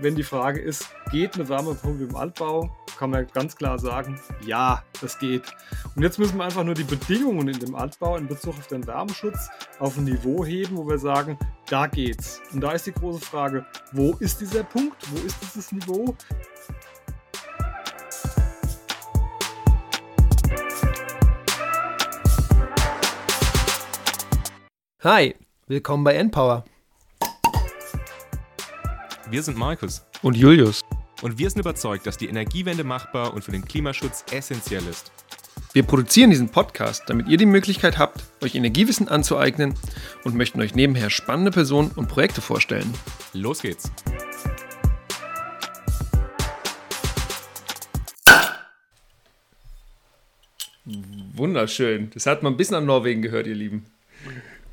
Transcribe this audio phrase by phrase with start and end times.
[0.00, 4.82] wenn die Frage ist, geht eine Wärmepumpe im Altbau, kann man ganz klar sagen, ja,
[5.00, 5.42] das geht.
[5.94, 8.86] Und jetzt müssen wir einfach nur die Bedingungen in dem Altbau in Bezug auf den
[8.86, 9.48] Wärmeschutz
[9.78, 11.38] auf ein Niveau heben, wo wir sagen,
[11.68, 12.40] da geht's.
[12.52, 14.96] Und da ist die große Frage, wo ist dieser Punkt?
[15.10, 16.14] Wo ist dieses Niveau?
[25.02, 25.36] Hi,
[25.66, 26.64] willkommen bei Npower.
[29.28, 30.06] Wir sind Markus.
[30.22, 30.82] Und Julius.
[31.20, 35.10] Und wir sind überzeugt, dass die Energiewende machbar und für den Klimaschutz essentiell ist.
[35.72, 39.74] Wir produzieren diesen Podcast, damit ihr die Möglichkeit habt, euch Energiewissen anzueignen
[40.22, 42.94] und möchten euch nebenher spannende Personen und Projekte vorstellen.
[43.32, 43.90] Los geht's.
[51.34, 52.10] Wunderschön.
[52.14, 53.86] Das hat man ein bisschen an Norwegen gehört, ihr Lieben.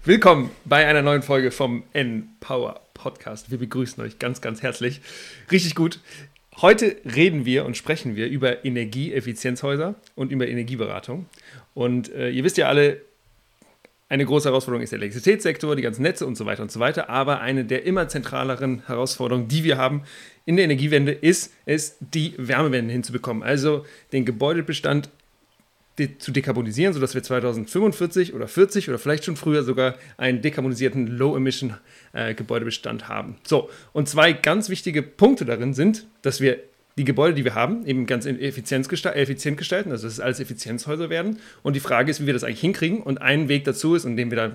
[0.05, 3.51] Willkommen bei einer neuen Folge vom N-Power Podcast.
[3.51, 4.99] Wir begrüßen euch ganz, ganz herzlich.
[5.49, 6.01] Richtig gut.
[6.57, 11.27] Heute reden wir und sprechen wir über Energieeffizienzhäuser und über Energieberatung.
[11.73, 12.99] Und äh, ihr wisst ja alle,
[14.09, 17.09] eine große Herausforderung ist der Elektrizitätssektor, die ganzen Netze und so weiter und so weiter.
[17.09, 20.03] Aber eine der immer zentraleren Herausforderungen, die wir haben
[20.45, 23.41] in der Energiewende, ist es, die Wärmewende hinzubekommen.
[23.41, 25.07] Also den Gebäudebestand
[25.99, 31.07] de zu dekarbonisieren, sodass wir 2045 oder 40 oder vielleicht schon früher sogar einen dekarbonisierten
[31.07, 33.35] Low-Emission-Gebäudebestand äh, haben.
[33.43, 36.59] So, und zwei ganz wichtige Punkte darin sind, dass wir
[36.97, 41.39] die Gebäude, die wir haben, eben ganz effizient, gestalten, also dass es alles Effizienzhäuser werden.
[41.63, 43.01] Und die Frage ist, wie wir das eigentlich hinkriegen.
[43.01, 44.51] Und ein Weg dazu ist, und den wir da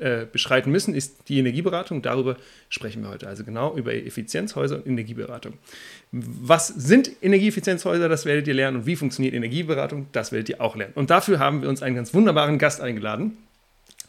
[0.00, 2.02] äh, beschreiten müssen, ist die Energieberatung.
[2.02, 2.36] Darüber
[2.68, 3.26] sprechen wir heute.
[3.26, 5.54] Also genau über Effizienzhäuser und Energieberatung.
[6.12, 8.08] Was sind Energieeffizienzhäuser?
[8.08, 8.78] Das werdet ihr lernen.
[8.78, 10.06] Und wie funktioniert Energieberatung?
[10.12, 10.94] Das werdet ihr auch lernen.
[10.94, 13.36] Und dafür haben wir uns einen ganz wunderbaren Gast eingeladen.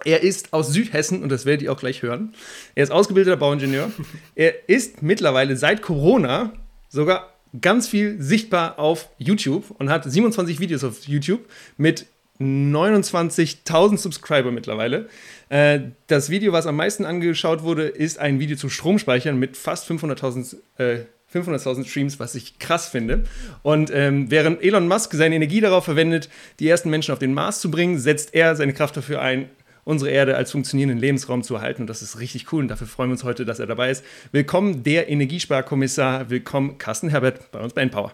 [0.05, 2.33] Er ist aus Südhessen und das werdet ihr auch gleich hören.
[2.75, 3.91] Er ist ausgebildeter Bauingenieur.
[4.35, 6.53] Er ist mittlerweile seit Corona
[6.87, 11.41] sogar ganz viel sichtbar auf YouTube und hat 27 Videos auf YouTube
[11.77, 12.05] mit
[12.39, 15.09] 29.000 Subscriber mittlerweile.
[15.49, 19.89] Äh, das Video, was am meisten angeschaut wurde, ist ein Video zu Stromspeichern mit fast
[19.89, 23.23] 500.000 äh, 500.000 Streams, was ich krass finde.
[23.61, 26.29] Und ähm, während Elon Musk seine Energie darauf verwendet,
[26.59, 29.49] die ersten Menschen auf den Mars zu bringen, setzt er seine Kraft dafür ein,
[29.83, 31.83] unsere Erde als funktionierenden Lebensraum zu erhalten.
[31.83, 32.63] Und das ist richtig cool.
[32.63, 34.03] Und dafür freuen wir uns heute, dass er dabei ist.
[34.31, 36.29] Willkommen, der Energiesparkommissar.
[36.29, 38.13] Willkommen, Carsten Herbert bei uns bei Empower.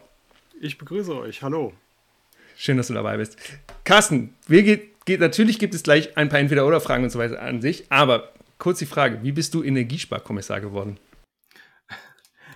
[0.59, 1.41] Ich begrüße euch.
[1.41, 1.73] Hallo.
[2.57, 3.37] Schön, dass du dabei bist.
[3.83, 7.85] Carsten, geht, geht, natürlich gibt es gleich ein paar Entweder-Oder-Fragen und so weiter an sich,
[7.89, 10.97] aber kurz die Frage: Wie bist du Energiesparkommissar geworden?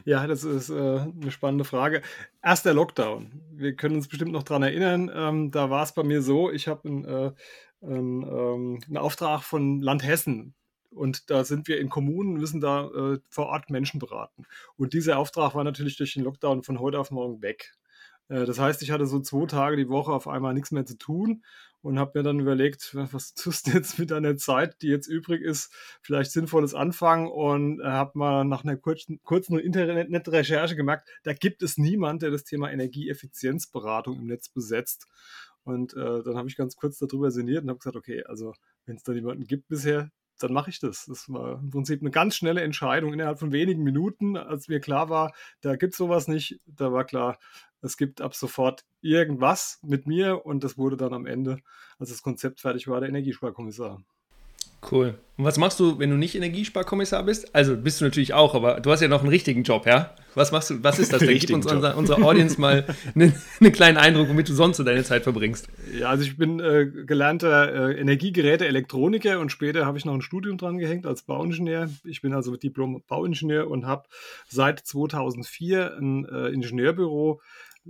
[0.06, 2.02] Ja, das ist äh, eine spannende Frage.
[2.42, 3.32] Erst der Lockdown.
[3.52, 5.12] Wir können uns bestimmt noch daran erinnern.
[5.14, 7.32] Ähm, da war es bei mir so: Ich habe einen, äh,
[7.82, 10.56] einen, ähm, einen Auftrag von Land Hessen
[10.92, 14.46] und da sind wir in Kommunen, müssen da äh, vor Ort Menschen beraten.
[14.76, 17.74] Und dieser Auftrag war natürlich durch den Lockdown von heute auf morgen weg.
[18.30, 20.98] Äh, das heißt, ich hatte so zwei Tage die Woche auf einmal nichts mehr zu
[20.98, 21.44] tun
[21.82, 25.42] und habe mir dann überlegt, was tust du jetzt mit deiner Zeit, die jetzt übrig
[25.42, 31.34] ist, vielleicht sinnvolles anfangen und äh, habe mal nach einer kurzen, kurzen Internetrecherche gemerkt, da
[31.34, 35.08] gibt es niemand, der das Thema Energieeffizienzberatung im Netz besetzt.
[35.64, 38.54] Und äh, dann habe ich ganz kurz darüber sinniert und habe gesagt, okay, also
[38.86, 41.06] wenn es da niemanden gibt bisher, dann mache ich das.
[41.06, 45.10] Das war im Prinzip eine ganz schnelle Entscheidung innerhalb von wenigen Minuten, als mir klar
[45.10, 46.60] war, da gibt es sowas nicht.
[46.66, 47.38] Da war klar,
[47.82, 51.60] es gibt ab sofort irgendwas mit mir und das wurde dann am Ende,
[51.98, 54.02] als das Konzept fertig war, der Energiesparkommissar.
[54.92, 55.16] Cool.
[55.40, 57.56] Und was machst du, wenn du nicht Energiesparkommissar bist?
[57.56, 60.14] Also bist du natürlich auch, aber du hast ja noch einen richtigen Job, ja?
[60.36, 61.22] Was machst du, was ist das?
[61.22, 62.86] Gib uns unser, unserer Audience mal
[63.16, 65.70] einen, einen, kleinen Eindruck, womit du sonst so deine Zeit verbringst.
[65.98, 70.58] Ja, also ich bin äh, gelernter äh, Energiegeräte-Elektroniker und später habe ich noch ein Studium
[70.58, 71.90] dran gehängt als Bauingenieur.
[72.04, 74.10] Ich bin also Diplom-Bauingenieur und habe
[74.50, 77.42] seit 2004 ein äh, Ingenieurbüro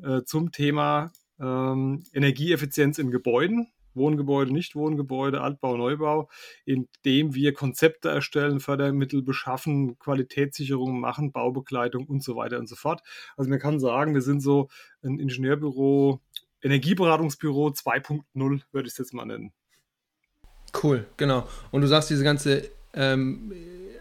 [0.03, 3.69] äh, zum Thema ähm, Energieeffizienz in Gebäuden.
[3.99, 6.29] Wohngebäude, Nicht-Wohngebäude, Altbau, Neubau,
[6.65, 13.01] indem wir Konzepte erstellen, Fördermittel beschaffen, Qualitätssicherung machen, Baubegleitung und so weiter und so fort.
[13.37, 14.69] Also man kann sagen, wir sind so
[15.03, 16.19] ein Ingenieurbüro,
[16.63, 18.23] Energieberatungsbüro 2.0,
[18.71, 19.53] würde ich es jetzt mal nennen.
[20.83, 21.47] Cool, genau.
[21.71, 23.51] Und du sagst, diese ganze, ähm,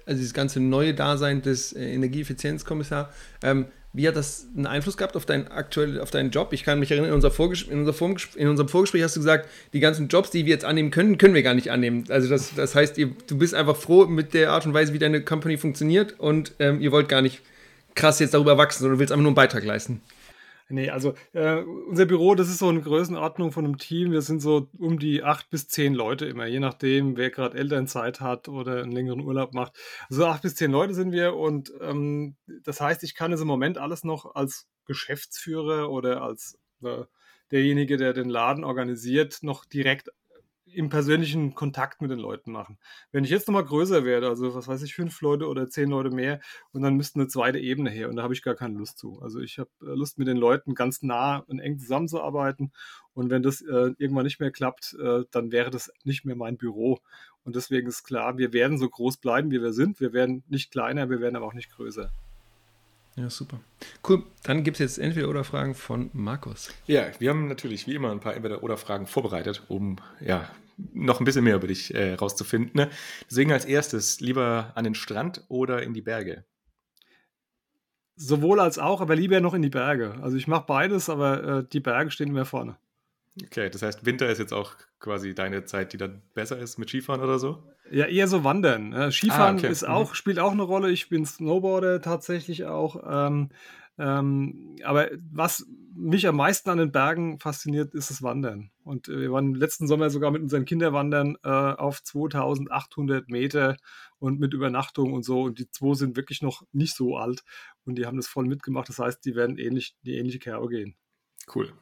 [0.06, 3.66] also dieses ganze neue Dasein des äh, Energieeffizienzkommissars, ähm,
[3.98, 6.52] wie hat das einen Einfluss gehabt auf, dein aktuell, auf deinen Job?
[6.52, 9.80] Ich kann mich erinnern, in, unser in, unser in unserem Vorgespräch hast du gesagt, die
[9.80, 12.04] ganzen Jobs, die wir jetzt annehmen können, können wir gar nicht annehmen.
[12.08, 15.00] Also das, das heißt, ihr, du bist einfach froh mit der Art und Weise, wie
[15.00, 17.42] deine Company funktioniert und ähm, ihr wollt gar nicht
[17.96, 20.00] krass jetzt darüber wachsen, sondern willst einfach nur einen Beitrag leisten.
[20.70, 24.12] Nee, also äh, unser Büro, das ist so eine Größenordnung von einem Team.
[24.12, 28.20] Wir sind so um die acht bis zehn Leute immer, je nachdem, wer gerade Elternzeit
[28.20, 29.78] hat oder einen längeren Urlaub macht.
[30.10, 33.46] Also acht bis zehn Leute sind wir und ähm, das heißt, ich kann es im
[33.46, 37.04] Moment alles noch als Geschäftsführer oder als äh,
[37.50, 40.10] derjenige, der den Laden organisiert, noch direkt
[40.72, 42.78] im persönlichen Kontakt mit den Leuten machen.
[43.12, 46.10] Wenn ich jetzt nochmal größer werde, also was weiß ich, fünf Leute oder zehn Leute
[46.10, 46.40] mehr,
[46.72, 49.20] und dann müsste eine zweite Ebene her und da habe ich gar keine Lust zu.
[49.20, 52.72] Also ich habe äh, Lust mit den Leuten ganz nah und eng zusammenzuarbeiten
[53.14, 56.56] und wenn das äh, irgendwann nicht mehr klappt, äh, dann wäre das nicht mehr mein
[56.56, 56.98] Büro.
[57.44, 60.00] Und deswegen ist klar, wir werden so groß bleiben, wie wir sind.
[60.00, 62.12] Wir werden nicht kleiner, wir werden aber auch nicht größer.
[63.18, 63.58] Ja, super.
[64.08, 64.22] Cool.
[64.44, 66.70] Dann gibt es jetzt Entweder-Oder-Fragen von Markus.
[66.86, 70.48] Ja, wir haben natürlich wie immer ein paar Entweder-Oder-Fragen vorbereitet, um ja,
[70.92, 72.70] noch ein bisschen mehr über dich äh, rauszufinden.
[72.74, 72.90] Ne?
[73.28, 76.44] Deswegen als erstes lieber an den Strand oder in die Berge?
[78.14, 80.14] Sowohl als auch, aber lieber noch in die Berge.
[80.22, 82.76] Also ich mache beides, aber äh, die Berge stehen immer vorne.
[83.44, 86.88] Okay, das heißt, Winter ist jetzt auch quasi deine Zeit, die dann besser ist mit
[86.88, 87.62] Skifahren oder so?
[87.90, 89.12] Ja, eher so wandern.
[89.12, 89.70] Skifahren ah, okay.
[89.70, 89.88] ist mhm.
[89.88, 90.90] auch, spielt auch eine Rolle.
[90.90, 93.02] Ich bin Snowboarder tatsächlich auch.
[93.08, 93.50] Ähm,
[93.98, 98.70] ähm, aber was mich am meisten an den Bergen fasziniert, ist das Wandern.
[98.84, 103.76] Und äh, wir waren letzten Sommer sogar mit unseren Kinderwandern äh, auf 2800 Meter
[104.20, 105.42] und mit Übernachtung und so.
[105.42, 107.42] Und die zwei sind wirklich noch nicht so alt
[107.84, 108.88] und die haben das voll mitgemacht.
[108.88, 110.94] Das heißt, die werden ähnlich, die ähnliche Kerbe gehen.
[111.52, 111.72] Cool.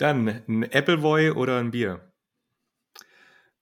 [0.00, 2.00] Dann ein Appleboy oder ein Bier?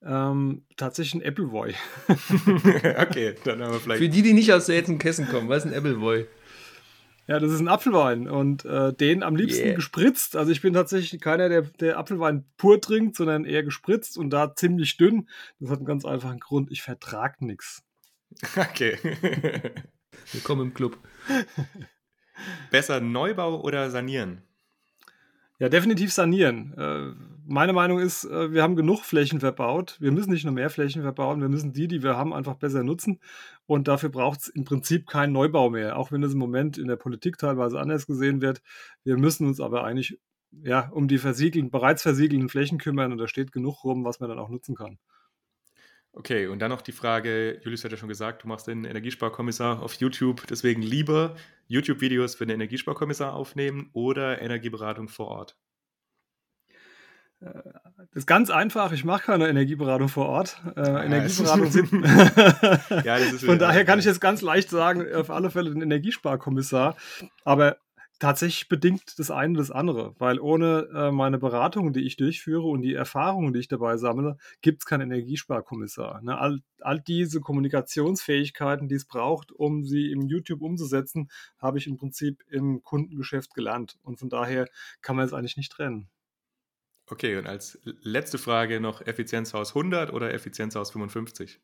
[0.01, 1.75] Ähm, tatsächlich ein Appleboy.
[2.07, 4.01] okay, dann haben wir vielleicht.
[4.01, 6.27] Für die, die nicht aus Seltenkessen kommen, was ist ein Appleboy?
[7.27, 9.75] Ja, das ist ein Apfelwein und äh, den am liebsten yeah.
[9.75, 10.37] gespritzt.
[10.37, 14.55] Also ich bin tatsächlich keiner, der, der Apfelwein pur trinkt, sondern eher gespritzt und da
[14.55, 15.27] ziemlich dünn.
[15.59, 16.71] Das hat einen ganz einfachen Grund.
[16.71, 17.83] Ich vertrag nichts.
[18.55, 18.97] Okay.
[20.31, 20.97] Willkommen im Club.
[22.71, 24.43] Besser Neubau oder sanieren?
[25.59, 26.73] Ja, definitiv sanieren.
[26.77, 27.11] Äh,
[27.45, 29.97] meine Meinung ist, äh, wir haben genug Flächen verbaut.
[29.99, 32.83] Wir müssen nicht nur mehr Flächen verbauen, wir müssen die, die wir haben, einfach besser
[32.83, 33.19] nutzen.
[33.65, 36.87] Und dafür braucht es im Prinzip keinen Neubau mehr, auch wenn es im Moment in
[36.87, 38.61] der Politik teilweise anders gesehen wird.
[39.03, 40.17] Wir müssen uns aber eigentlich
[40.63, 44.29] ja, um die versiegelten, bereits versiegelten Flächen kümmern und da steht genug rum, was man
[44.29, 44.97] dann auch nutzen kann.
[46.19, 49.81] Okay, und dann noch die Frage, Julius hat ja schon gesagt, du machst den Energiesparkommissar
[49.81, 51.37] auf YouTube, deswegen lieber
[51.67, 55.55] YouTube-Videos für den Energiesparkommissar aufnehmen oder Energieberatung vor Ort?
[57.39, 57.53] Äh,
[57.95, 60.61] das ist ganz einfach, ich mache keine Energieberatung vor Ort.
[60.75, 61.89] Äh, ah, Energieberatung sind.
[63.05, 66.97] ja, Von daher kann ich jetzt ganz leicht sagen, auf alle Fälle den Energiesparkommissar.
[67.45, 67.77] Aber
[68.19, 72.81] tatsächlich bedingt das eine das andere, weil ohne äh, meine Beratungen, die ich durchführe und
[72.81, 76.21] die Erfahrungen, die ich dabei sammle, gibt es keinen Energiesparkommissar.
[76.21, 76.37] Ne?
[76.37, 81.97] All, all diese Kommunikationsfähigkeiten, die es braucht, um sie im YouTube umzusetzen, habe ich im
[81.97, 83.97] Prinzip im Kundengeschäft gelernt.
[84.03, 84.67] Und von daher
[85.01, 86.09] kann man es eigentlich nicht trennen.
[87.07, 91.59] Okay, und als letzte Frage noch Effizienzhaus 100 oder Effizienzhaus 55?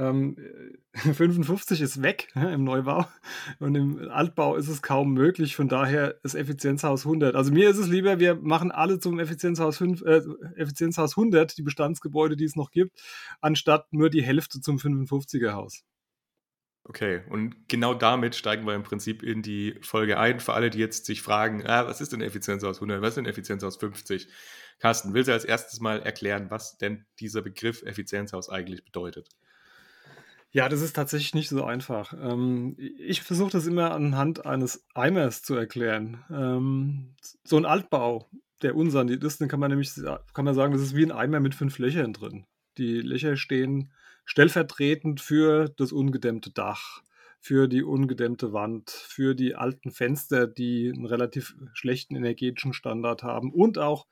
[0.00, 0.36] Ähm,
[0.94, 3.06] 55 ist weg im Neubau
[3.60, 5.54] und im Altbau ist es kaum möglich.
[5.54, 7.36] Von daher ist Effizienzhaus 100.
[7.36, 10.22] Also mir ist es lieber, wir machen alle zum Effizienzhaus, 5, äh,
[10.56, 12.98] Effizienzhaus 100, die Bestandsgebäude, die es noch gibt,
[13.40, 15.84] anstatt nur die Hälfte zum 55er Haus.
[16.84, 20.40] Okay, und genau damit steigen wir im Prinzip in die Folge ein.
[20.40, 23.26] Für alle, die jetzt sich fragen, ah, was ist denn Effizienzhaus 100, was ist denn
[23.26, 24.28] Effizienzhaus 50?
[24.80, 29.28] Carsten, willst du als erstes mal erklären, was denn dieser Begriff Effizienzhaus eigentlich bedeutet?
[30.52, 32.12] Ja, das ist tatsächlich nicht so einfach.
[32.12, 36.24] Ähm, ich versuche das immer anhand eines Eimers zu erklären.
[36.30, 37.14] Ähm,
[37.44, 38.28] so ein Altbau,
[38.62, 39.92] der unseren ist, den kann man nämlich
[40.34, 42.46] kann man sagen, das ist wie ein Eimer mit fünf Löchern drin.
[42.78, 43.92] Die Löcher stehen
[44.24, 47.02] stellvertretend für das ungedämmte Dach,
[47.38, 53.52] für die ungedämmte Wand, für die alten Fenster, die einen relativ schlechten energetischen Standard haben
[53.52, 54.06] und auch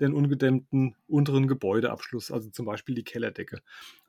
[0.00, 3.60] den ungedämmten unteren Gebäudeabschluss, also zum Beispiel die Kellerdecke.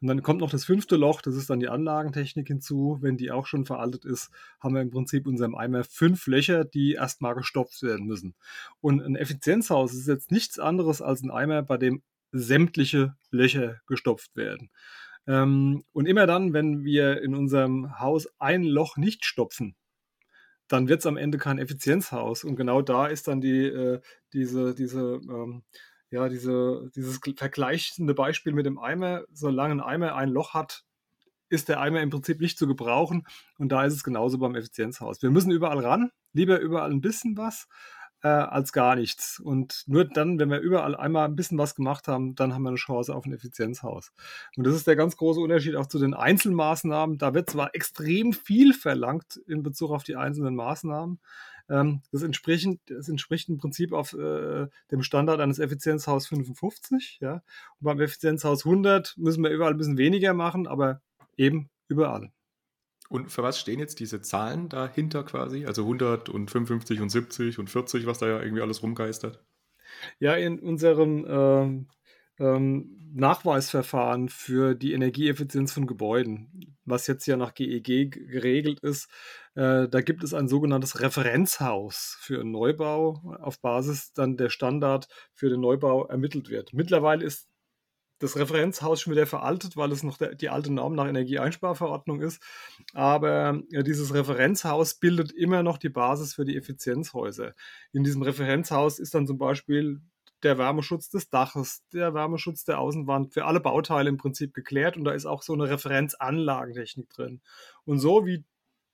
[0.02, 2.98] Und dann kommt noch das fünfte Loch, das ist dann die Anlagentechnik hinzu.
[3.02, 6.66] Wenn die auch schon veraltet ist, haben wir im Prinzip in unserem Eimer fünf Löcher,
[6.66, 8.36] die erstmal gestopft werden müssen.
[8.82, 12.02] Und ein Effizienzhaus ist jetzt nichts anderes als ein Eimer, bei dem
[12.32, 14.70] sämtliche Löcher gestopft werden.
[15.28, 19.76] Ähm, und immer dann, wenn wir in unserem Haus ein Loch nicht stopfen,
[20.68, 22.44] dann wird es am Ende kein Effizienzhaus.
[22.44, 24.02] Und genau da ist dann die, äh,
[24.34, 25.64] diese, diese, ähm,
[26.10, 29.24] ja, diese, dieses vergleichende Beispiel mit dem Eimer.
[29.32, 30.84] Solange ein Eimer ein Loch hat,
[31.50, 33.24] ist der Eimer im Prinzip nicht zu gebrauchen.
[33.58, 35.22] Und da ist es genauso beim Effizienzhaus.
[35.22, 37.68] Wir müssen überall ran, lieber überall ein bisschen was.
[38.26, 39.40] Äh, als gar nichts.
[39.40, 42.70] Und nur dann, wenn wir überall einmal ein bisschen was gemacht haben, dann haben wir
[42.70, 44.14] eine Chance auf ein Effizienzhaus.
[44.58, 47.20] Und das ist der ganz große Unterschied auch zu den Einzelmaßnahmen.
[47.20, 51.20] Da wird zwar extrem viel verlangt in Bezug auf die einzelnen Maßnahmen,
[51.70, 57.20] ähm, das, entspricht, das entspricht im Prinzip auf äh, dem Standard eines Effizienzhaus 55.
[57.22, 57.44] Ja?
[57.80, 61.00] Und beim Effizienzhaus 100 müssen wir überall ein bisschen weniger machen, aber
[61.38, 62.32] eben überall.
[63.10, 65.66] Und für was stehen jetzt diese Zahlen dahinter quasi?
[65.66, 69.44] Also 100 und 55 und 70 und 40, was da ja irgendwie alles rumgeistert?
[70.20, 71.88] Ja, in unserem ähm,
[72.40, 79.10] ähm, Nachweisverfahren für die Energieeffizienz von Gebäuden, was jetzt ja nach GEG e geregelt ist,
[79.56, 85.08] äh, da gibt es ein sogenanntes Referenzhaus für einen Neubau, auf Basis dann der Standard
[85.34, 86.74] für den Neubau ermittelt wird.
[86.74, 87.48] Mittlerweile ist
[88.20, 92.42] das Referenzhaus schon wieder veraltet, weil es noch der, die alte Norm nach Energieeinsparverordnung ist.
[92.94, 97.54] Aber ja, dieses Referenzhaus bildet immer noch die Basis für die Effizienzhäuser.
[97.92, 100.02] In diesem Referenzhaus ist dann zum Beispiel
[100.44, 105.04] der Wärmeschutz des Daches, der Wärmeschutz der Außenwand, für alle Bauteile im Prinzip geklärt und
[105.04, 107.42] da ist auch so eine Referenzanlagentechnik drin.
[107.84, 108.46] Und so wie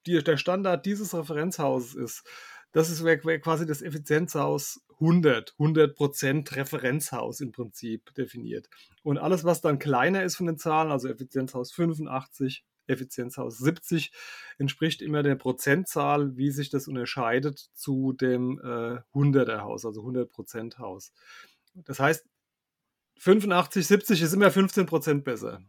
[0.05, 2.23] die, der Standard dieses Referenzhauses ist,
[2.71, 3.03] das ist
[3.41, 8.69] quasi das Effizienzhaus 100, 100% Referenzhaus im Prinzip definiert.
[9.03, 14.11] Und alles, was dann kleiner ist von den Zahlen, also Effizienzhaus 85, Effizienzhaus 70,
[14.59, 20.77] entspricht immer der Prozentzahl, wie sich das unterscheidet zu dem äh, 100er Haus, also 100%
[20.77, 21.11] Haus.
[21.73, 22.25] Das heißt,
[23.17, 25.61] 85, 70 ist immer 15% besser.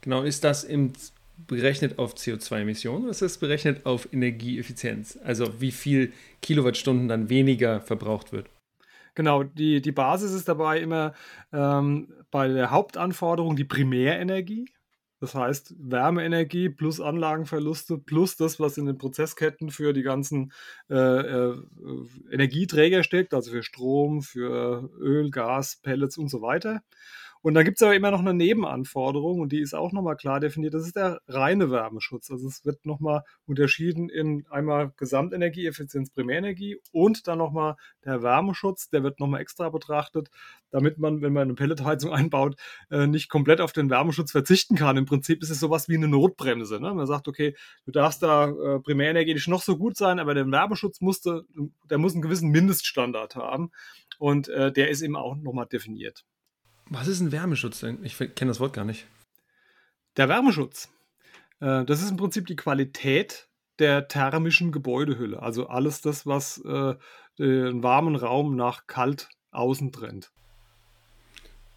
[0.00, 0.92] Genau, ist das im
[1.46, 5.18] berechnet auf CO2-Emissionen oder ist das berechnet auf Energieeffizienz?
[5.24, 8.48] Also wie viel Kilowattstunden dann weniger verbraucht wird?
[9.14, 11.12] Genau, die, die Basis ist dabei immer
[11.52, 14.72] ähm, bei der Hauptanforderung die Primärenergie.
[15.20, 20.52] Das heißt, Wärmeenergie plus Anlagenverluste plus das, was in den Prozessketten für die ganzen
[20.90, 21.56] äh, äh,
[22.32, 26.82] Energieträger steckt, also für Strom, für Öl, Gas, Pellets und so weiter.
[27.42, 30.38] Und dann gibt es aber immer noch eine Nebenanforderung und die ist auch nochmal klar
[30.38, 30.74] definiert.
[30.74, 32.30] Das ist der reine Wärmeschutz.
[32.30, 38.90] Also es wird nochmal unterschieden in einmal Gesamtenergieeffizienz, Primärenergie und dann nochmal der Wärmeschutz.
[38.90, 40.30] Der wird nochmal extra betrachtet,
[40.70, 42.54] damit man, wenn man eine Pelletheizung einbaut,
[42.90, 44.96] äh, nicht komplett auf den Wärmeschutz verzichten kann.
[44.96, 46.78] Im Prinzip ist es sowas wie eine Notbremse.
[46.80, 46.94] Ne?
[46.94, 47.56] Man sagt, okay,
[47.86, 51.44] du darfst da äh, primärenergetisch noch so gut sein, aber der Wärmeschutz musste,
[51.90, 53.72] der muss einen gewissen Mindeststandard haben.
[54.18, 56.24] Und äh, der ist eben auch nochmal definiert.
[56.90, 58.04] Was ist ein Wärmeschutz denn?
[58.04, 59.06] Ich kenne das Wort gar nicht.
[60.16, 60.88] Der Wärmeschutz.
[61.60, 63.48] Äh, das ist im Prinzip die Qualität
[63.78, 65.42] der thermischen Gebäudehülle.
[65.42, 66.94] Also alles das, was äh,
[67.38, 70.30] den warmen Raum nach kalt außen trennt.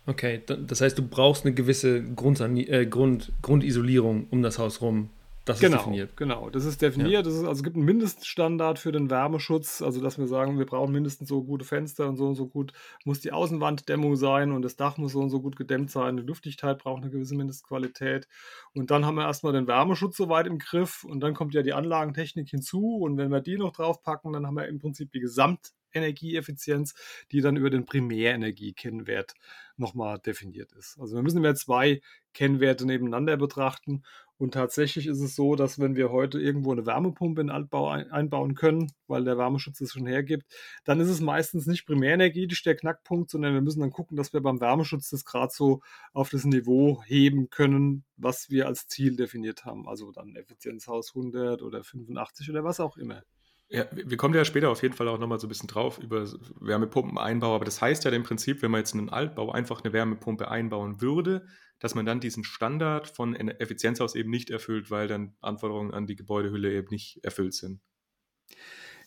[0.08, 5.10] Okay, das heißt, du brauchst eine gewisse äh, Grund, Grundisolierung um das Haus rum,
[5.46, 6.18] das genau, ist definiert.
[6.18, 7.12] Genau, das ist definiert.
[7.12, 7.22] Ja.
[7.22, 10.66] Das ist, also es gibt einen Mindeststandard für den Wärmeschutz, also dass wir sagen, wir
[10.66, 12.74] brauchen mindestens so gute Fenster und so und so gut
[13.06, 16.18] muss die Außenwanddämmung sein und das Dach muss so und so gut gedämmt sein.
[16.18, 18.28] Die Luftdichtheit braucht eine gewisse Mindestqualität.
[18.74, 21.74] Und dann haben wir erstmal den Wärmeschutz soweit im Griff und dann kommt ja die
[21.74, 25.20] Anlagentechnik hinzu und wenn wir die noch draufpacken, dann haben wir im Prinzip die
[25.96, 26.94] Gesamtenergieeffizienz,
[27.32, 29.34] die dann über den Primärenergiekennwert
[29.78, 30.98] nochmal definiert ist.
[31.00, 32.02] Also wir müssen immer zwei
[32.34, 34.04] Kennwerte nebeneinander betrachten
[34.38, 38.54] und tatsächlich ist es so, dass wenn wir heute irgendwo eine Wärmepumpe in Altbau einbauen
[38.54, 40.46] können, weil der Wärmeschutz es schon hergibt,
[40.84, 44.42] dann ist es meistens nicht primärenergetisch der Knackpunkt, sondern wir müssen dann gucken, dass wir
[44.42, 49.64] beim Wärmeschutz das gerade so auf das Niveau heben können, was wir als Ziel definiert
[49.64, 49.88] haben.
[49.88, 53.24] Also dann Effizienzhaus 100 oder 85 oder was auch immer.
[53.70, 56.28] Ja, wir kommen ja später auf jeden Fall auch nochmal so ein bisschen drauf über
[56.60, 59.92] Wärmepumpeneinbau, aber das heißt ja im Prinzip, wenn man jetzt in einen Altbau einfach eine
[59.92, 61.48] Wärmepumpe einbauen würde,
[61.80, 66.16] dass man dann diesen Standard von Effizienzhaus eben nicht erfüllt, weil dann Anforderungen an die
[66.16, 67.82] Gebäudehülle eben nicht erfüllt sind.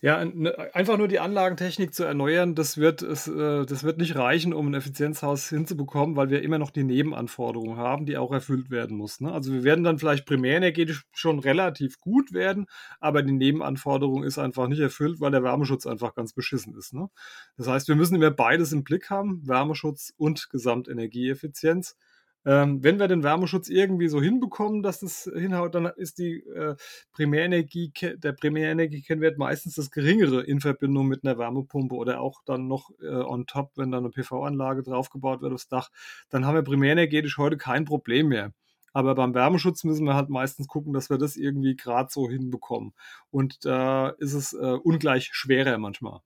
[0.01, 4.15] Ja, ne, einfach nur die Anlagentechnik zu erneuern, das wird, es, äh, das wird nicht
[4.15, 8.71] reichen, um ein Effizienzhaus hinzubekommen, weil wir immer noch die Nebenanforderungen haben, die auch erfüllt
[8.71, 9.21] werden muss.
[9.21, 9.33] Ne?
[9.33, 12.67] Also wir werden dann vielleicht primärenergetisch schon relativ gut werden,
[13.01, 16.95] aber die Nebenanforderung ist einfach nicht erfüllt, weil der Wärmeschutz einfach ganz beschissen ist.
[16.95, 17.09] Ne?
[17.57, 21.97] Das heißt, wir müssen immer beides im Blick haben, Wärmeschutz und Gesamtenergieeffizienz.
[22.45, 26.77] Ähm, wenn wir den Wärmeschutz irgendwie so hinbekommen, dass das hinhaut, dann ist die äh,
[27.13, 32.91] Primärenergie, der Primärenergiekennwert meistens das geringere in Verbindung mit einer Wärmepumpe oder auch dann noch
[33.03, 35.91] äh, on top, wenn da eine PV-Anlage draufgebaut wird aufs Dach,
[36.31, 38.53] dann haben wir primärenergetisch heute kein Problem mehr.
[38.93, 42.95] Aber beim Wärmeschutz müssen wir halt meistens gucken, dass wir das irgendwie gerade so hinbekommen.
[43.31, 46.21] Und da ist es äh, ungleich schwerer manchmal.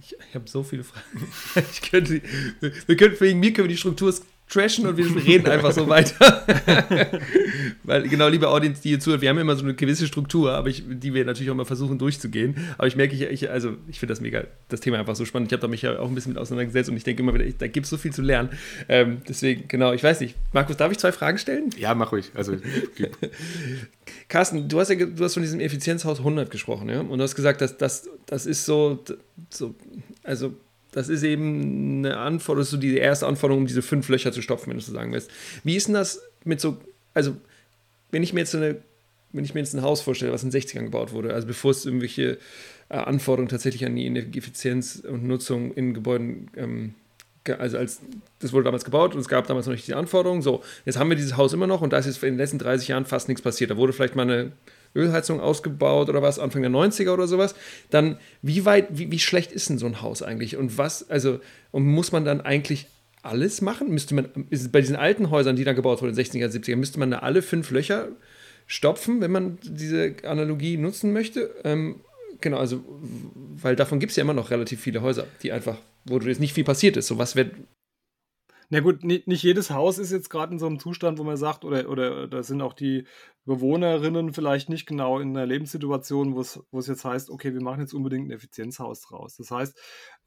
[0.00, 1.28] Ich, ich habe so viele Fragen.
[1.72, 2.22] Ich könnte,
[2.60, 4.14] wir können, wegen mir können wir die Struktur
[4.50, 6.44] trashen und wir reden einfach so weiter.
[7.84, 10.68] Weil, genau, liebe Audience, die hier zuhört, wir haben immer so eine gewisse Struktur, aber
[10.68, 12.56] ich, die wir natürlich auch mal versuchen durchzugehen.
[12.76, 15.50] Aber ich merke, ich, ich also ich finde das mega, das Thema einfach so spannend.
[15.50, 17.44] Ich habe da mich ja auch ein bisschen mit auseinandergesetzt und ich denke immer wieder,
[17.44, 18.50] ich, da gibt es so viel zu lernen.
[18.88, 20.34] Ähm, deswegen, genau, ich weiß nicht.
[20.52, 21.70] Markus, darf ich zwei Fragen stellen?
[21.78, 22.30] Ja, mach ruhig.
[22.34, 23.10] Also, okay.
[24.28, 27.00] Carsten, du hast ja du hast von diesem Effizienzhaus 100 gesprochen, ja?
[27.00, 29.04] Und du hast gesagt, dass das, das ist so,
[29.48, 29.74] so
[30.24, 30.54] also
[30.92, 34.70] das ist eben eine Anforderung, so die erste Anforderung, um diese fünf Löcher zu stopfen,
[34.70, 35.30] wenn du so sagen willst.
[35.64, 36.78] Wie ist denn das mit so,
[37.14, 37.36] also
[38.10, 38.76] wenn ich mir jetzt so eine,
[39.32, 41.70] wenn ich mir jetzt ein Haus vorstelle, was in den 60ern gebaut wurde, also bevor
[41.70, 42.38] es irgendwelche
[42.88, 46.94] äh, Anforderungen tatsächlich an die Energieeffizienz und Nutzung in Gebäuden, ähm,
[47.58, 48.00] also als
[48.40, 50.42] das wurde damals gebaut und es gab damals noch nicht die Anforderungen.
[50.42, 52.58] So, jetzt haben wir dieses Haus immer noch und da ist jetzt in den letzten
[52.58, 53.70] 30 Jahren fast nichts passiert.
[53.70, 54.52] Da wurde vielleicht mal eine
[54.94, 57.54] Ölheizung ausgebaut oder was, Anfang der 90er oder sowas,
[57.90, 60.56] dann wie weit, wie, wie schlecht ist denn so ein Haus eigentlich?
[60.56, 62.86] Und was, also, und muss man dann eigentlich
[63.22, 63.90] alles machen?
[63.90, 64.28] Müsste man,
[64.72, 67.18] bei diesen alten Häusern, die dann gebaut wurden in den 60er, 70er, müsste man da
[67.18, 68.08] alle fünf Löcher
[68.66, 71.54] stopfen, wenn man diese Analogie nutzen möchte?
[71.64, 72.00] Ähm,
[72.40, 72.82] genau, also,
[73.56, 76.54] weil davon gibt es ja immer noch relativ viele Häuser, die einfach, wo jetzt nicht
[76.54, 77.06] viel passiert ist.
[77.06, 77.52] So was wird,
[78.72, 81.64] na gut, nicht, jedes Haus ist jetzt gerade in so einem Zustand, wo man sagt,
[81.64, 83.04] oder, oder da sind auch die
[83.44, 87.62] Bewohnerinnen vielleicht nicht genau in einer Lebenssituation, wo es, wo es jetzt heißt, okay, wir
[87.62, 89.36] machen jetzt unbedingt ein Effizienzhaus draus.
[89.36, 89.76] Das heißt,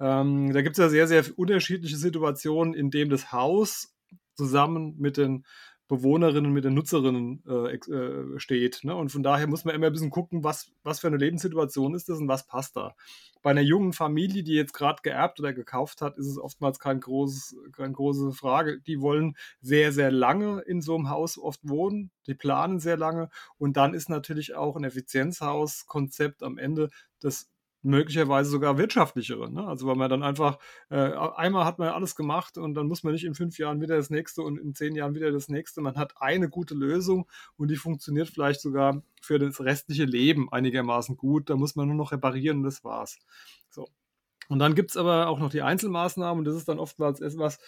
[0.02, 3.96] ähm, da gibt es ja sehr, sehr unterschiedliche Situationen, in denen das Haus
[4.36, 5.46] zusammen mit den
[5.88, 8.84] Bewohnerinnen, mit den Nutzerinnen äh, äh, steht.
[8.84, 8.96] Ne?
[8.96, 12.10] Und von daher muss man immer ein bisschen gucken, was, was für eine Lebenssituation ist
[12.10, 12.96] das und was passt da.
[13.42, 17.02] Bei einer jungen Familie, die jetzt gerade geerbt oder gekauft hat, ist es oftmals kein
[17.02, 18.80] großes, keine große Frage.
[18.82, 22.12] Die wollen sehr, sehr lange in so einem Haus oft wohnen.
[22.28, 23.30] Die planen sehr lange.
[23.58, 27.53] Und dann ist natürlich auch ein Effizienzhaus-Konzept am Ende das
[27.84, 29.52] möglicherweise sogar wirtschaftlichere.
[29.52, 29.68] Ne?
[29.68, 30.58] Also weil man dann einfach,
[30.90, 33.98] äh, einmal hat man alles gemacht und dann muss man nicht in fünf Jahren wieder
[33.98, 35.82] das nächste und in zehn Jahren wieder das nächste.
[35.82, 41.18] Man hat eine gute Lösung und die funktioniert vielleicht sogar für das restliche Leben einigermaßen
[41.18, 41.50] gut.
[41.50, 43.20] Da muss man nur noch reparieren und das war's.
[43.70, 43.88] So.
[44.50, 47.60] Und dann gibt es aber auch noch die Einzelmaßnahmen und das ist dann oftmals etwas,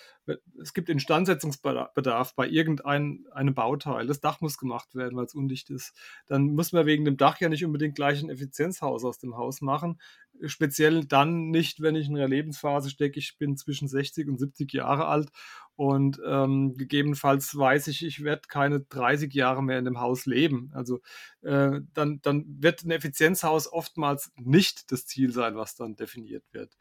[0.61, 4.07] es gibt Instandsetzungsbedarf bei irgendeinem Bauteil.
[4.07, 5.93] Das Dach muss gemacht werden, weil es undicht ist.
[6.27, 9.61] Dann muss man wegen dem Dach ja nicht unbedingt gleich ein Effizienzhaus aus dem Haus
[9.61, 9.99] machen.
[10.45, 14.73] Speziell dann nicht, wenn ich in einer Lebensphase stecke, ich bin zwischen 60 und 70
[14.73, 15.29] Jahre alt
[15.75, 20.71] und ähm, gegebenenfalls weiß ich, ich werde keine 30 Jahre mehr in dem Haus leben.
[20.73, 21.01] Also
[21.41, 26.75] äh, dann, dann wird ein Effizienzhaus oftmals nicht das Ziel sein, was dann definiert wird.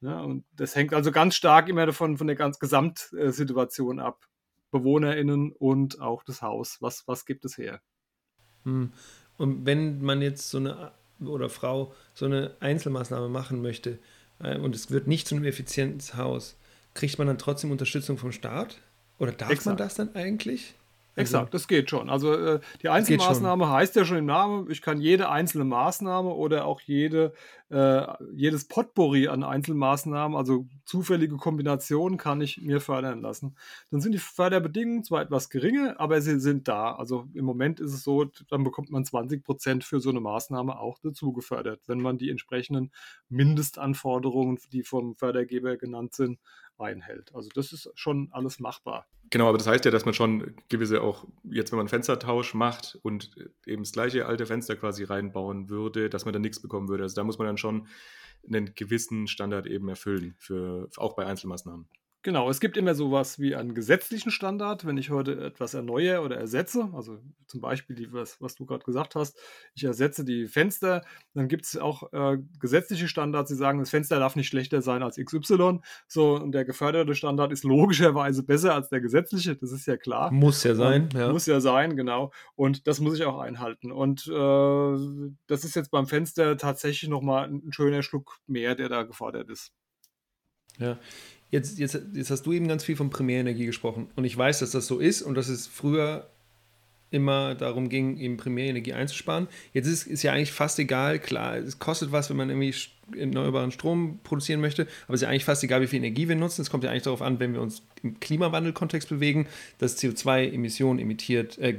[0.00, 4.26] Ja, und das hängt also ganz stark immer davon von der ganz Gesamtsituation ab.
[4.70, 6.78] BewohnerInnen und auch das Haus.
[6.80, 7.80] Was, was gibt es her?
[8.64, 8.92] Hm.
[9.36, 10.92] Und wenn man jetzt so eine
[11.26, 13.98] oder Frau so eine Einzelmaßnahme machen möchte
[14.40, 16.56] äh, und es wird nicht zu einem Effizienzhaus,
[16.94, 18.78] kriegt man dann trotzdem Unterstützung vom Staat?
[19.18, 19.66] Oder darf Exakt.
[19.66, 20.74] man das dann eigentlich?
[21.16, 22.08] Exakt, also, das geht schon.
[22.08, 26.64] Also äh, die Einzelmaßnahme heißt ja schon im Namen, ich kann jede einzelne Maßnahme oder
[26.66, 27.32] auch jede,
[27.68, 33.56] äh, jedes Potpourri an Einzelmaßnahmen, also zufällige Kombinationen, kann ich mir fördern lassen.
[33.90, 36.94] Dann sind die Förderbedingungen zwar etwas geringer, aber sie sind da.
[36.94, 40.78] Also im Moment ist es so, dann bekommt man 20 Prozent für so eine Maßnahme
[40.78, 42.92] auch dazu gefördert, wenn man die entsprechenden
[43.28, 46.38] Mindestanforderungen, die vom Fördergeber genannt sind,
[46.80, 47.34] einhält.
[47.34, 49.06] Also das ist schon alles machbar.
[49.30, 52.98] Genau, aber das heißt ja, dass man schon gewisse auch, jetzt wenn man Fenstertausch macht
[53.02, 53.30] und
[53.64, 57.04] eben das gleiche alte Fenster quasi reinbauen würde, dass man dann nichts bekommen würde.
[57.04, 57.86] Also da muss man dann schon
[58.46, 61.86] einen gewissen Standard eben erfüllen, für, auch bei Einzelmaßnahmen.
[62.22, 66.36] Genau, es gibt immer sowas wie einen gesetzlichen Standard, wenn ich heute etwas erneuere oder
[66.36, 66.90] ersetze.
[66.92, 69.38] Also zum Beispiel, die, was, was du gerade gesagt hast,
[69.74, 71.02] ich ersetze die Fenster,
[71.32, 75.02] dann gibt es auch äh, gesetzliche Standards, die sagen, das Fenster darf nicht schlechter sein
[75.02, 75.80] als XY.
[76.08, 80.30] So, und der geförderte Standard ist logischerweise besser als der gesetzliche, das ist ja klar.
[80.30, 81.32] Muss ja sein, und, ja.
[81.32, 82.32] Muss ja sein, genau.
[82.54, 83.90] Und das muss ich auch einhalten.
[83.90, 89.04] Und äh, das ist jetzt beim Fenster tatsächlich nochmal ein schöner Schluck mehr, der da
[89.04, 89.72] gefordert ist.
[90.78, 90.98] Ja,
[91.50, 94.08] jetzt, jetzt, jetzt hast du eben ganz viel von Primärenergie gesprochen.
[94.16, 96.28] Und ich weiß, dass das so ist und dass es früher
[97.10, 99.48] immer darum ging, eben Primärenergie einzusparen.
[99.72, 102.74] Jetzt ist, ist ja eigentlich fast egal, klar, es kostet was, wenn man irgendwie
[103.18, 106.36] erneuerbaren Strom produzieren möchte, aber es ist ja eigentlich fast egal, wie viel Energie wir
[106.36, 106.62] nutzen.
[106.62, 109.46] Es kommt ja eigentlich darauf an, wenn wir uns im Klimawandelkontext bewegen,
[109.78, 111.70] dass CO2-Emissionen emittiert, äh,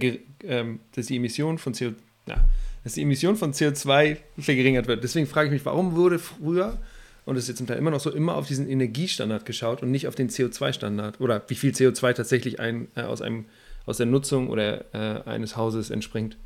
[0.43, 1.93] äh, dass die Emission von CO,
[2.27, 2.43] ja,
[2.83, 5.03] dass die Emission von CO2 verringert wird.
[5.03, 6.77] Deswegen frage ich mich, warum wurde früher
[7.25, 9.91] und es ist jetzt zum Teil immer noch so, immer auf diesen Energiestandard geschaut und
[9.91, 13.45] nicht auf den CO2-Standard oder wie viel CO2 tatsächlich ein, äh, aus, einem,
[13.85, 16.37] aus der Nutzung oder äh, eines Hauses entspringt.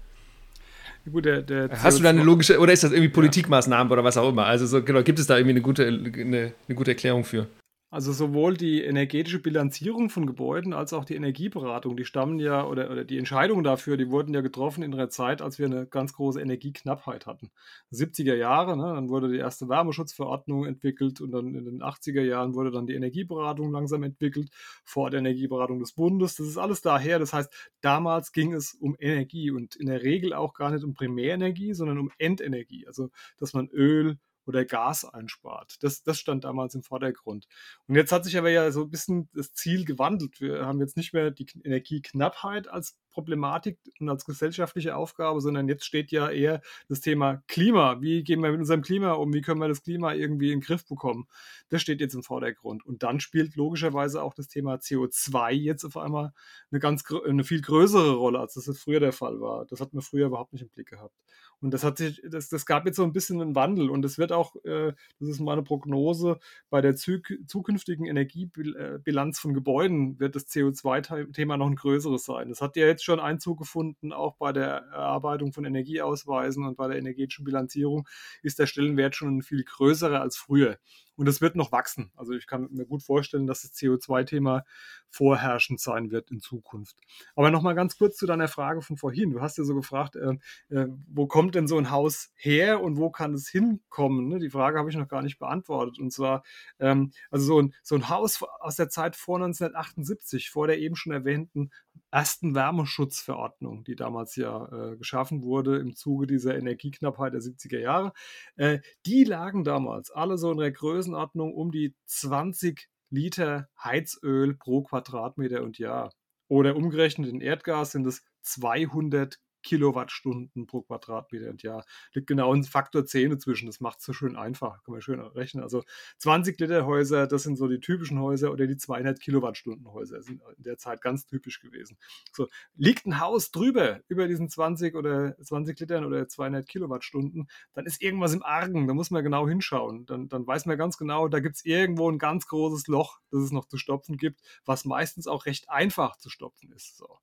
[1.09, 3.93] Gut, der, der Hast du da eine logische, oder ist das irgendwie Politikmaßnahmen ja.
[3.93, 4.45] oder was auch immer?
[4.45, 7.47] Also so, genau, gibt es da irgendwie eine gute, eine, eine gute Erklärung für?
[7.95, 12.91] Also sowohl die energetische Bilanzierung von Gebäuden als auch die Energieberatung, die stammen ja, oder,
[12.91, 16.11] oder die Entscheidungen dafür, die wurden ja getroffen in einer Zeit, als wir eine ganz
[16.11, 17.51] große Energieknappheit hatten.
[17.93, 22.53] 70er Jahre, ne, dann wurde die erste Wärmeschutzverordnung entwickelt und dann in den 80er Jahren
[22.53, 24.49] wurde dann die Energieberatung langsam entwickelt,
[24.83, 26.35] vor der Energieberatung des Bundes.
[26.35, 27.17] Das ist alles daher.
[27.17, 30.95] Das heißt, damals ging es um Energie und in der Regel auch gar nicht um
[30.95, 32.87] Primärenergie, sondern um Endenergie.
[32.87, 35.77] Also, dass man Öl, oder Gas einspart.
[35.81, 37.47] Das, das stand damals im Vordergrund.
[37.87, 40.39] Und jetzt hat sich aber ja so ein bisschen das Ziel gewandelt.
[40.41, 45.85] Wir haben jetzt nicht mehr die Energieknappheit als Problematik und als gesellschaftliche Aufgabe, sondern jetzt
[45.85, 48.01] steht ja eher das Thema Klima.
[48.01, 49.33] Wie gehen wir mit unserem Klima um?
[49.33, 51.27] Wie können wir das Klima irgendwie in den Griff bekommen?
[51.69, 52.85] Das steht jetzt im Vordergrund.
[52.85, 56.33] Und dann spielt logischerweise auch das Thema CO2 jetzt auf einmal
[56.71, 59.65] eine ganz eine viel größere Rolle, als das früher der Fall war.
[59.65, 61.15] Das hat man früher überhaupt nicht im Blick gehabt.
[61.65, 64.19] Und das hat sich, das, das gab jetzt so ein bisschen einen Wandel und es
[64.19, 66.37] wird auch, äh, das ist meine Prognose,
[66.69, 72.49] bei der zukünftigen Energiebilanz von Gebäuden wird das CO2-Thema noch ein größeres sein.
[72.49, 76.87] Das hat ja jetzt schon Einzug gefunden, auch bei der Erarbeitung von Energieausweisen und bei
[76.87, 78.07] der energetischen Bilanzierung
[78.43, 80.77] ist der Stellenwert schon viel größerer als früher.
[81.17, 82.11] Und es wird noch wachsen.
[82.15, 84.65] Also ich kann mir gut vorstellen, dass das CO2-Thema
[85.09, 86.97] vorherrschend sein wird in Zukunft.
[87.35, 89.31] Aber nochmal ganz kurz zu deiner Frage von vorhin.
[89.31, 90.35] Du hast ja so gefragt, äh,
[90.69, 94.27] äh, wo kommt denn so ein Haus her und wo kann es hinkommen?
[94.27, 94.39] Ne?
[94.39, 95.99] Die Frage habe ich noch gar nicht beantwortet.
[95.99, 96.43] Und zwar,
[96.79, 100.95] ähm, also so ein, so ein Haus aus der Zeit vor 1978, vor der eben
[100.95, 101.71] schon erwähnten
[102.11, 108.13] ersten Wärmeschutzverordnung, die damals ja äh, geschaffen wurde im Zuge dieser Energieknappheit der 70er Jahre,
[108.55, 114.83] äh, die lagen damals alle so in der Größenordnung um die 20 Liter Heizöl pro
[114.83, 116.11] Quadratmeter und Jahr.
[116.47, 121.83] Oder umgerechnet in Erdgas sind es 200 Kilowattstunden pro Quadratmeter und Jahr.
[122.13, 123.65] Liegt genau ein Faktor 10 dazwischen.
[123.65, 124.83] Das macht es so schön einfach.
[124.83, 125.63] Kann man schön rechnen.
[125.63, 125.83] Also
[126.19, 130.41] 20 Liter Häuser, das sind so die typischen Häuser oder die 200 Kilowattstunden Häuser sind
[130.55, 131.97] in der Zeit ganz typisch gewesen.
[132.31, 137.85] So, liegt ein Haus drüber, über diesen 20 oder 20 Litern oder 200 Kilowattstunden, dann
[137.85, 138.87] ist irgendwas im Argen.
[138.87, 140.05] Da muss man genau hinschauen.
[140.05, 143.41] Dann, dann weiß man ganz genau, da gibt es irgendwo ein ganz großes Loch, das
[143.41, 146.97] es noch zu stopfen gibt, was meistens auch recht einfach zu stopfen ist.
[146.97, 147.17] So.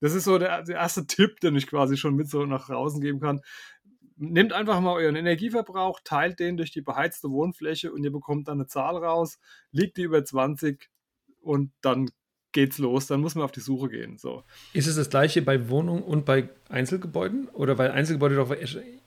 [0.00, 3.00] Das ist so der, der erste Tipp, den ich quasi schon mit so nach draußen
[3.00, 3.40] geben kann.
[4.16, 8.58] Nehmt einfach mal euren Energieverbrauch, teilt den durch die beheizte Wohnfläche und ihr bekommt dann
[8.58, 9.38] eine Zahl raus.
[9.70, 10.90] Liegt die über 20
[11.40, 12.10] und dann
[12.52, 14.16] geht's los, dann muss man auf die Suche gehen.
[14.18, 14.42] So.
[14.72, 17.48] Ist es das gleiche bei Wohnungen und bei Einzelgebäuden?
[17.48, 18.54] Oder weil Einzelgebäude doch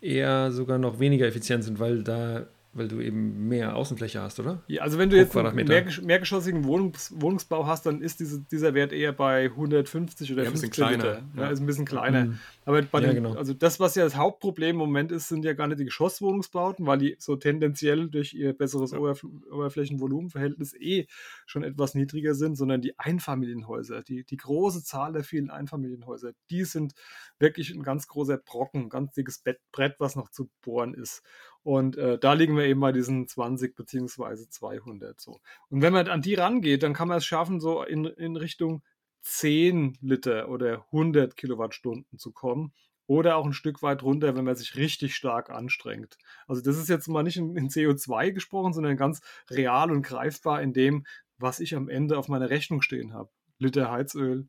[0.02, 4.64] eher sogar noch weniger effizient sind, weil da weil du eben mehr Außenfläche hast, oder?
[4.68, 8.74] Ja, also wenn du jetzt einen mehr, mehrgeschossigen Wohnungs, Wohnungsbau hast, dann ist diese, dieser
[8.74, 11.24] Wert eher bei 150 oder ja, 50 Liter.
[11.36, 11.42] Ja.
[11.44, 11.50] ja.
[11.50, 12.26] ist ein bisschen kleiner.
[12.26, 12.40] Mhm.
[12.64, 13.36] Aber bei ja, den, genau.
[13.36, 16.86] also das, was ja das Hauptproblem im Moment ist, sind ja gar nicht die Geschosswohnungsbauten,
[16.86, 21.08] weil die so tendenziell durch ihr besseres Oberf Oberflächenvolumenverhältnis eh
[21.46, 26.64] schon etwas niedriger sind, sondern die Einfamilienhäuser, die, die große Zahl der vielen Einfamilienhäuser, die
[26.64, 26.94] sind
[27.38, 31.22] wirklich ein ganz großer Brocken, ein ganz dickes Bett, Brett, was noch zu bohren ist.
[31.64, 35.42] Und äh, da liegen wir eben bei diesen 20 beziehungsweise 200 so.
[35.70, 38.82] Und wenn man an die rangeht, dann kann man es schaffen, so in, in Richtung
[39.22, 42.74] 10 Liter oder 100 Kilowattstunden zu kommen.
[43.08, 46.18] Oder auch ein Stück weit runter, wenn man sich richtig stark anstrengt.
[46.48, 49.20] Also das ist jetzt mal nicht in, in CO2 gesprochen, sondern ganz
[49.50, 51.06] real und greifbar in dem,
[51.38, 53.30] was ich am Ende auf meiner Rechnung stehen habe.
[53.58, 54.48] Liter Heizöl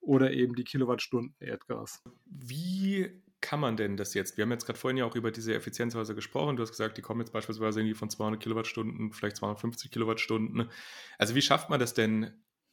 [0.00, 2.02] oder eben die Kilowattstunden Erdgas.
[2.24, 4.36] Wie kann man denn das jetzt?
[4.36, 6.56] Wir haben jetzt gerade vorhin ja auch über diese Effizienzhäuser gesprochen.
[6.56, 10.70] Du hast gesagt, die kommen jetzt beispielsweise irgendwie von 200 Kilowattstunden, vielleicht 250 Kilowattstunden.
[11.18, 12.32] Also wie schafft man das denn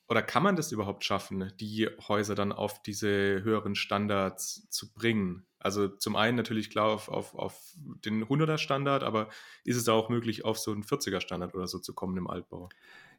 [0.10, 5.46] oder kann man das überhaupt schaffen, die Häuser dann auf diese höheren Standards zu bringen?
[5.60, 9.30] Also zum einen natürlich klar auf, auf, auf den 100er Standard, aber
[9.66, 12.70] ist es auch möglich, auf so einen 40er Standard oder so zu kommen im Altbau?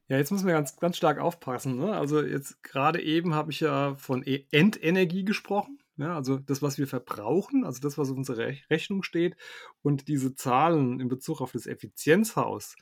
[0.08, 1.76] Ja, jetzt müssen wir ganz, ganz stark aufpassen.
[1.76, 1.94] Ne?
[1.94, 5.78] Also jetzt gerade eben habe ich ja von e-, Endenergie gesprochen.
[5.98, 9.36] Ja, also das, was wir verbrauchen, also das, was auf unserer Rechnung steht
[9.82, 12.76] und diese Zahlen in Bezug auf das Effizienzhaus,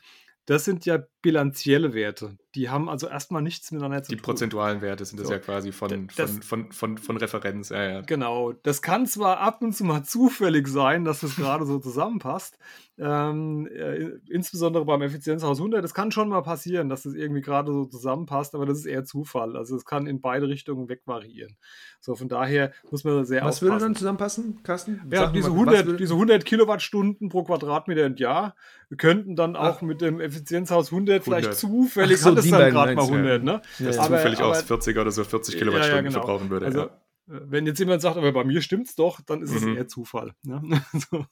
[0.44, 2.36] das sind ja bilanzielle Werte.
[2.56, 4.22] Die haben also erstmal nichts miteinander zu die tun.
[4.22, 5.34] Die prozentualen Werte sind das so.
[5.34, 7.68] ja quasi von, das, von, von, von, von, Referenz.
[7.68, 8.00] Ja, ja.
[8.00, 8.54] Genau.
[8.62, 12.58] Das kann zwar ab und zu mal zufällig sein, dass das gerade so zusammenpasst.
[12.98, 15.84] Ähm, äh, insbesondere beim Effizienzhaus 100.
[15.84, 19.04] Das kann schon mal passieren, dass das irgendwie gerade so zusammenpasst, aber das ist eher
[19.04, 19.54] Zufall.
[19.54, 21.56] Also es kann in beide Richtungen wegvariieren.
[22.00, 23.70] So, von daher muss man sehr Was aufpassen.
[23.70, 25.02] würde dann zusammenpassen, Carsten?
[25.10, 28.54] Ja, diese, mal, 100, diese 100 Kilowattstunden pro Quadratmeter im Jahr
[28.96, 29.82] könnten dann auch Ach.
[29.82, 31.24] mit dem Effizienzhaus 100, 100.
[31.24, 33.62] vielleicht zufällig, so, hat es dann gerade mal 100, ne?
[33.78, 34.00] Ja, ja.
[34.00, 36.12] Aber, zufällig aber, auch 40er oder so 40 Kilowattstunden ja, genau.
[36.12, 36.66] verbrauchen würde.
[36.66, 36.90] Also,
[37.28, 39.56] wenn jetzt jemand sagt, aber bei mir stimmt's doch, dann ist mhm.
[39.56, 40.32] es eher Zufall.
[40.42, 40.62] Ne?
[40.92, 41.26] Also,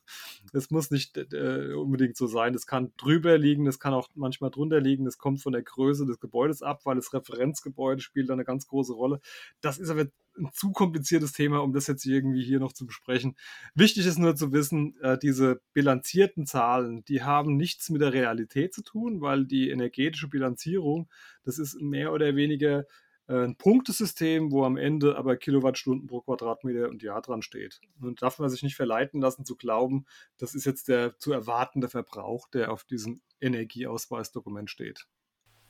[0.53, 2.55] es muss nicht äh, unbedingt so sein.
[2.55, 5.07] Es kann drüber liegen, es kann auch manchmal drunter liegen.
[5.07, 8.67] Es kommt von der Größe des Gebäudes ab, weil das Referenzgebäude spielt da eine ganz
[8.67, 9.21] große Rolle.
[9.61, 13.37] Das ist aber ein zu kompliziertes Thema, um das jetzt irgendwie hier noch zu besprechen.
[13.75, 18.75] Wichtig ist nur zu wissen, äh, diese bilanzierten Zahlen, die haben nichts mit der Realität
[18.75, 21.09] zu tun, weil die energetische Bilanzierung,
[21.45, 22.85] das ist mehr oder weniger
[23.27, 27.81] äh, ein Punktesystem, wo am Ende aber Kilowattstunden pro Quadratmeter und Jahr dran steht.
[28.01, 30.07] Und darf man sich nicht verleiten lassen zu glauben,
[30.39, 35.07] das ist jetzt der zu erwartende Verbrauch, der auf diesem Energieausweisdokument steht.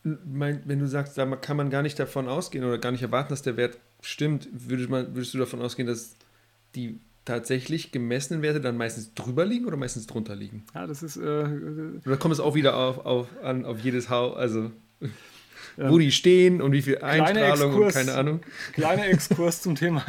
[0.05, 3.43] Wenn du sagst, da kann man gar nicht davon ausgehen oder gar nicht erwarten, dass
[3.43, 6.15] der Wert stimmt, würdest, man, würdest du davon ausgehen, dass
[6.75, 10.65] die tatsächlich gemessenen Werte dann meistens drüber liegen oder meistens drunter liegen?
[10.75, 11.17] Ja, das ist.
[11.17, 11.47] Äh,
[12.05, 14.37] oder kommt es auch wieder auf, auf, an, auf jedes Haus?
[14.37, 14.71] Also
[15.77, 18.41] wo die stehen und wie viel Einstrahlung Exkurs, und keine Ahnung.
[18.73, 20.05] Kleiner Exkurs zum Thema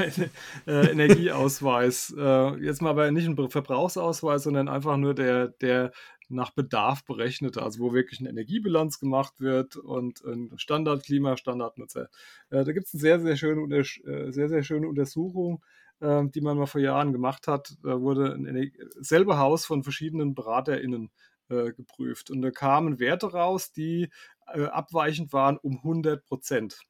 [0.67, 2.13] äh, Energieausweis.
[2.17, 5.91] Äh, jetzt mal aber nicht ein Verbrauchsausweis, sondern einfach nur der, der
[6.29, 12.09] nach Bedarf berechnete, also wo wirklich eine Energiebilanz gemacht wird und ein Standardklima, Standardnutzer.
[12.49, 15.63] Äh, da gibt es eine sehr, sehr schöne, äh, sehr, sehr schöne Untersuchung,
[15.99, 17.75] äh, die man mal vor Jahren gemacht hat.
[17.83, 21.11] Da wurde ein selbe Haus von verschiedenen BeraterInnen
[21.49, 22.31] äh, geprüft.
[22.31, 24.09] Und da kamen Werte raus, die
[24.45, 26.85] abweichend waren um 100 Prozent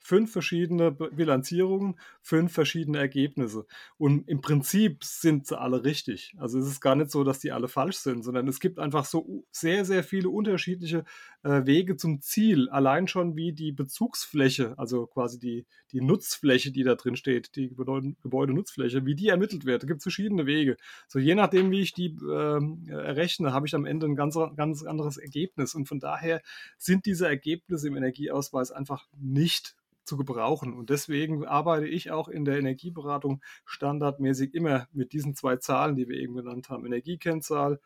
[0.00, 3.66] fünf verschiedene Bilanzierungen, fünf verschiedene Ergebnisse.
[3.96, 6.34] Und im Prinzip sind sie alle richtig.
[6.38, 9.04] Also es ist gar nicht so, dass die alle falsch sind, sondern es gibt einfach
[9.04, 11.04] so sehr, sehr viele unterschiedliche
[11.42, 12.68] äh, Wege zum Ziel.
[12.70, 17.68] Allein schon wie die Bezugsfläche, also quasi die, die Nutzfläche, die da drin steht, die
[17.68, 19.82] Gebäudenutzfläche, wie die ermittelt wird.
[19.82, 20.76] Da gibt es verschiedene Wege.
[21.06, 24.84] So je nachdem, wie ich die äh, errechne, habe ich am Ende ein ganz, ganz
[24.84, 25.74] anderes Ergebnis.
[25.74, 26.40] Und von daher
[26.76, 29.76] sind diese Ergebnisse im Energieausweis einfach nicht
[30.08, 30.74] zu gebrauchen.
[30.74, 36.08] Und deswegen arbeite ich auch in der Energieberatung standardmäßig immer mit diesen zwei Zahlen, die
[36.08, 36.86] wir eben genannt haben.
[36.86, 37.80] Energiekennzahl,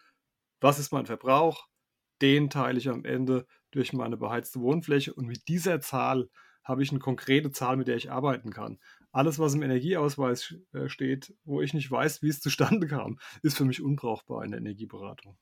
[0.61, 1.69] was ist mein Verbrauch?
[2.23, 6.31] Den teile ich am Ende durch meine beheizte Wohnfläche und mit dieser Zahl
[6.63, 8.79] habe ich eine konkrete Zahl, mit der ich arbeiten kann.
[9.11, 13.57] Alles, was im Energieausweis äh, steht, wo ich nicht weiß, wie es zustande kam, ist
[13.57, 15.37] für mich unbrauchbar in der Energieberatung.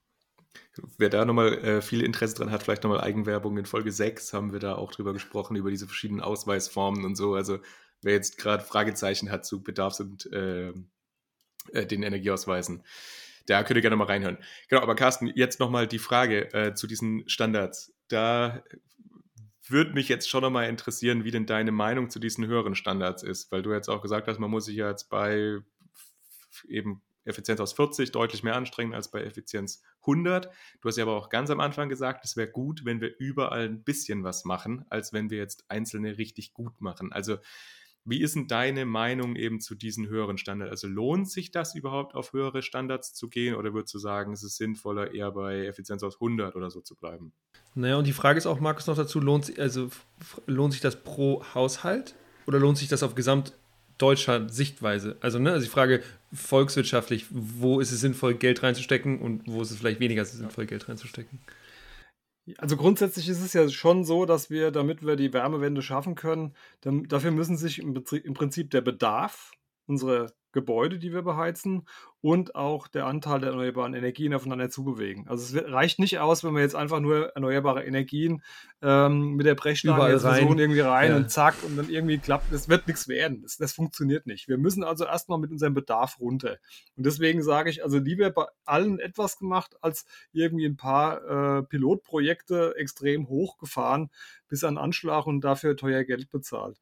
[0.98, 3.58] Wer da nochmal äh, viel Interesse dran hat, vielleicht nochmal Eigenwerbung.
[3.58, 7.34] In Folge 6 haben wir da auch drüber gesprochen, über diese verschiedenen Ausweisformen und so.
[7.34, 7.58] Also
[8.02, 10.72] wer jetzt gerade Fragezeichen hat zu Bedarfs- und äh,
[11.72, 12.84] äh, den Energieausweisen,
[13.46, 14.38] da könnt ihr gerne mal reinhören.
[14.68, 17.92] Genau, aber Carsten, jetzt nochmal die Frage äh, zu diesen Standards.
[18.08, 18.62] Da
[19.66, 23.52] würde mich jetzt schon nochmal interessieren, wie denn deine Meinung zu diesen höheren Standards ist,
[23.52, 25.60] weil du jetzt auch gesagt hast, man muss sich ja jetzt bei
[26.68, 30.50] eben Effizienz aus 40 deutlich mehr anstrengen als bei Effizienz 100.
[30.80, 33.64] Du hast ja aber auch ganz am Anfang gesagt, es wäre gut, wenn wir überall
[33.64, 37.12] ein bisschen was machen, als wenn wir jetzt einzelne richtig gut machen.
[37.12, 37.38] Also
[38.04, 40.70] wie ist denn deine Meinung eben zu diesen höheren Standards?
[40.70, 44.42] Also lohnt sich das überhaupt auf höhere Standards zu gehen oder würdest du sagen, es
[44.42, 47.32] ist sinnvoller, eher bei Effizienz aus 100 oder so zu bleiben?
[47.74, 49.90] Naja, und die Frage ist auch, Markus, noch dazu, lohnt, also,
[50.46, 52.14] lohnt sich das pro Haushalt
[52.46, 53.52] oder lohnt sich das auf Gesamt
[53.98, 55.18] deutscher Sichtweise.
[55.20, 59.70] Also, ne, also ich frage volkswirtschaftlich, wo ist es sinnvoll, Geld reinzustecken und wo ist
[59.70, 61.40] es vielleicht weniger sinnvoll, Geld reinzustecken?
[62.58, 66.54] Also grundsätzlich ist es ja schon so, dass wir, damit wir die Wärmewende schaffen können,
[66.80, 69.52] dann, dafür müssen sich im, im Prinzip der Bedarf
[69.90, 71.86] unserer Gebäude, die wir beheizen
[72.20, 75.28] und auch der Anteil der erneuerbaren Energien aufeinander zubewegen.
[75.28, 78.42] Also es reicht nicht aus, wenn wir jetzt einfach nur erneuerbare Energien
[78.82, 81.16] ähm, mit der Brechstange versuchen irgendwie rein ja.
[81.16, 82.52] und zack und dann irgendwie klappt.
[82.52, 83.42] Das wird nichts werden.
[83.42, 84.48] Das, das funktioniert nicht.
[84.48, 86.58] Wir müssen also erstmal mit unserem Bedarf runter.
[86.96, 91.62] Und deswegen sage ich also lieber bei allen etwas gemacht, als irgendwie ein paar äh,
[91.62, 94.10] Pilotprojekte extrem hochgefahren
[94.48, 96.76] bis an Anschlag und dafür teuer Geld bezahlt.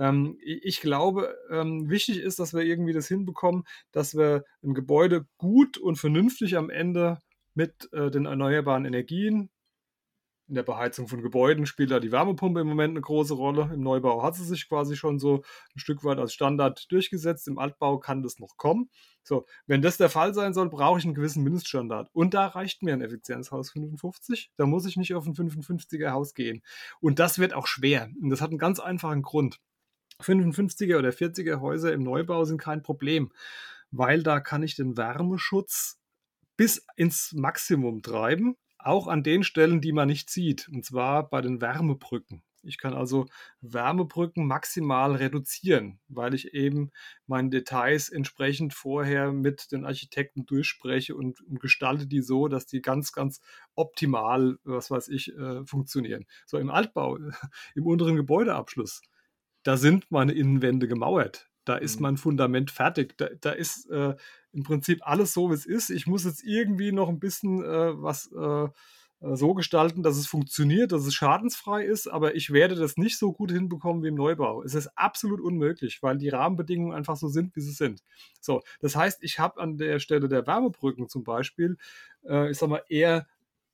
[0.00, 5.26] Ähm, ich glaube, ähm, wichtig ist, dass wir irgendwie das hinbekommen, dass wir ein Gebäude
[5.38, 7.18] gut und vernünftig am Ende
[7.54, 9.50] mit äh, den erneuerbaren Energien,
[10.50, 13.70] in der Beheizung von Gebäuden spielt da die Wärmepumpe im Moment eine große Rolle.
[13.72, 15.44] Im Neubau hat sie sich quasi schon so
[15.76, 17.46] ein Stück weit als Standard durchgesetzt.
[17.46, 18.90] Im Altbau kann das noch kommen.
[19.22, 22.10] So, wenn das der Fall sein soll, brauche ich einen gewissen Mindeststandard.
[22.12, 24.50] Und da reicht mir ein Effizienzhaus 55.
[24.56, 26.62] Da muss ich nicht auf ein 55er Haus gehen.
[27.00, 28.10] Und das wird auch schwer.
[28.20, 29.60] Und das hat einen ganz einfachen Grund.
[30.22, 33.32] 55er oder 40er Häuser im Neubau sind kein Problem,
[33.90, 36.00] weil da kann ich den Wärmeschutz
[36.56, 41.40] bis ins Maximum treiben, auch an den Stellen, die man nicht sieht, und zwar bei
[41.40, 42.42] den Wärmebrücken.
[42.62, 43.26] Ich kann also
[43.62, 46.90] Wärmebrücken maximal reduzieren, weil ich eben
[47.26, 53.12] meine Details entsprechend vorher mit den Architekten durchspreche und, gestalte die so, dass die ganz,
[53.12, 53.40] ganz
[53.74, 56.26] optimal, was weiß ich, äh, funktionieren.
[56.46, 57.16] So im Altbau,
[57.74, 59.00] im unteren Gebäudeabschluss,
[59.62, 61.48] da sind meine Innenwände gemauert.
[61.64, 62.02] Da ist mhm.
[62.02, 63.16] mein Fundament fertig.
[63.18, 64.14] Da, da ist äh,
[64.52, 65.90] im Prinzip alles so, wie es ist.
[65.90, 68.68] Ich muss jetzt irgendwie noch ein bisschen äh, was äh,
[69.20, 73.18] äh, so gestalten, dass es funktioniert, dass es schadensfrei ist, aber ich werde das nicht
[73.18, 74.62] so gut hinbekommen wie im Neubau.
[74.62, 78.02] Es ist absolut unmöglich, weil die Rahmenbedingungen einfach so sind, wie sie sind.
[78.40, 81.76] So, das heißt, ich habe an der Stelle der Wärmebrücken zum Beispiel,
[82.26, 83.26] äh, ich sag mal, eher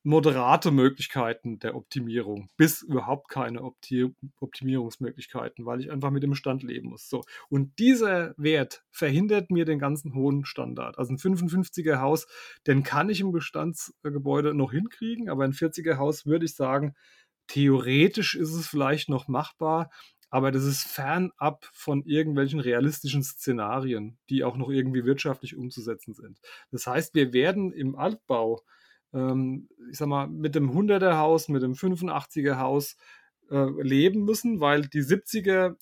[0.06, 6.62] moderate Möglichkeiten der Optimierung, bis überhaupt keine Opti Optimierungsmöglichkeiten, weil ich einfach mit dem Bestand
[6.62, 7.08] leben muss.
[7.08, 7.24] So.
[7.48, 10.96] Und dieser Wert verhindert mir den ganzen hohen Standard.
[10.96, 12.28] Also ein 55er Haus,
[12.68, 16.94] den kann ich im Bestandsgebäude noch hinkriegen, aber ein 40er Haus würde ich sagen,
[17.48, 19.90] theoretisch ist es vielleicht noch machbar,
[20.30, 26.38] aber das ist fernab von irgendwelchen realistischen Szenarien, die auch noch irgendwie wirtschaftlich umzusetzen sind.
[26.70, 28.62] Das heißt, wir werden im Altbau
[29.16, 32.96] ähm, ich sag mal, mit dem 100er Haus, mit dem 85er Haus
[33.50, 35.76] äh, leben müssen, weil die 70er,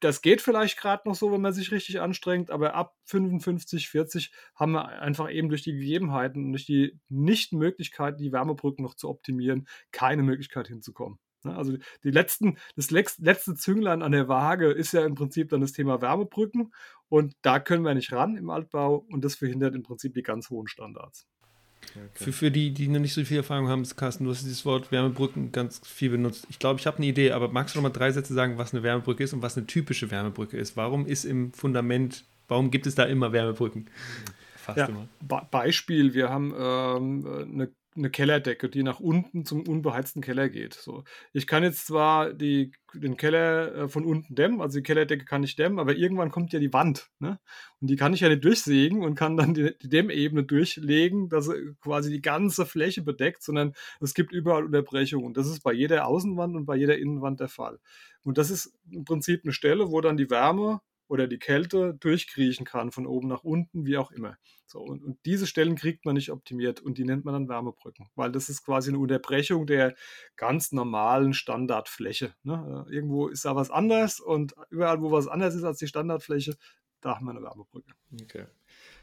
[0.00, 4.30] das geht vielleicht gerade noch so, wenn man sich richtig anstrengt, aber ab 55, 40
[4.54, 9.08] haben wir einfach eben durch die Gegebenheiten und durch die Nichtmöglichkeit, die Wärmebrücken noch zu
[9.08, 11.18] optimieren, keine Möglichkeit hinzukommen.
[11.42, 11.56] Ne?
[11.56, 15.72] Also die letzten, das letzte Zünglein an der Waage ist ja im Prinzip dann das
[15.72, 16.72] Thema Wärmebrücken
[17.08, 20.50] und da können wir nicht ran im Altbau und das verhindert im Prinzip die ganz
[20.50, 21.26] hohen Standards.
[21.90, 22.24] Okay.
[22.24, 24.92] Für, für die, die noch nicht so viel Erfahrung haben, Carsten, du hast dieses Wort
[24.92, 26.46] Wärmebrücken ganz viel benutzt.
[26.50, 28.72] Ich glaube, ich habe eine Idee, aber magst du noch mal drei Sätze sagen, was
[28.72, 30.76] eine Wärmebrücke ist und was eine typische Wärmebrücke ist?
[30.76, 33.86] Warum ist im Fundament, warum gibt es da immer Wärmebrücken?
[34.56, 35.08] Fast ja, immer.
[35.50, 40.74] Beispiel, wir haben ähm, eine eine Kellerdecke, die nach unten zum unbeheizten Keller geht.
[40.74, 41.04] So.
[41.32, 45.42] Ich kann jetzt zwar die, den Keller äh, von unten dämmen, also die Kellerdecke kann
[45.42, 47.10] ich dämmen, aber irgendwann kommt ja die Wand.
[47.18, 47.38] Ne?
[47.80, 51.46] Und die kann ich ja nicht durchsägen und kann dann die, die Dämmebene durchlegen, dass
[51.46, 55.34] sie quasi die ganze Fläche bedeckt, sondern es gibt überall Unterbrechungen.
[55.34, 57.78] Das ist bei jeder Außenwand und bei jeder Innenwand der Fall.
[58.22, 62.64] Und das ist im Prinzip eine Stelle, wo dann die Wärme oder die Kälte durchkriechen
[62.64, 64.36] kann, von oben nach unten, wie auch immer.
[64.66, 68.10] So, und, und, diese Stellen kriegt man nicht optimiert und die nennt man dann Wärmebrücken,
[68.14, 69.94] weil das ist quasi eine Unterbrechung der
[70.36, 72.34] ganz normalen Standardfläche.
[72.42, 72.86] Ne?
[72.86, 76.56] Äh, irgendwo ist da was anders und überall, wo was anders ist als die Standardfläche,
[77.00, 77.92] da haben wir eine Wärmebrücke.
[78.22, 78.46] Okay.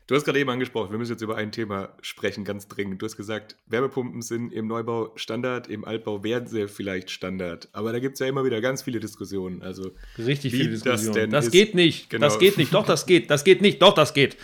[0.08, 3.02] Du hast gerade eben angesprochen, wir müssen jetzt über ein Thema sprechen, ganz dringend.
[3.02, 7.70] Du hast gesagt, Wärmepumpen sind im Neubau Standard, im Altbau werden sie vielleicht Standard.
[7.72, 9.64] Aber da gibt es ja immer wieder ganz viele Diskussionen.
[9.64, 11.32] Also, Richtig viele Diskussionen.
[11.32, 12.12] Das, das geht nicht.
[12.12, 12.28] Genau.
[12.28, 12.72] Das geht nicht.
[12.72, 13.32] Doch, das geht.
[13.32, 13.82] Das geht nicht.
[13.82, 14.38] Doch, das geht.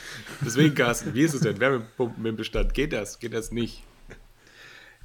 [0.43, 1.59] Deswegen, Carsten, wie ist es denn?
[1.59, 2.73] Wärmepumpen im Bestand.
[2.73, 3.19] Geht das?
[3.19, 3.83] Geht das nicht?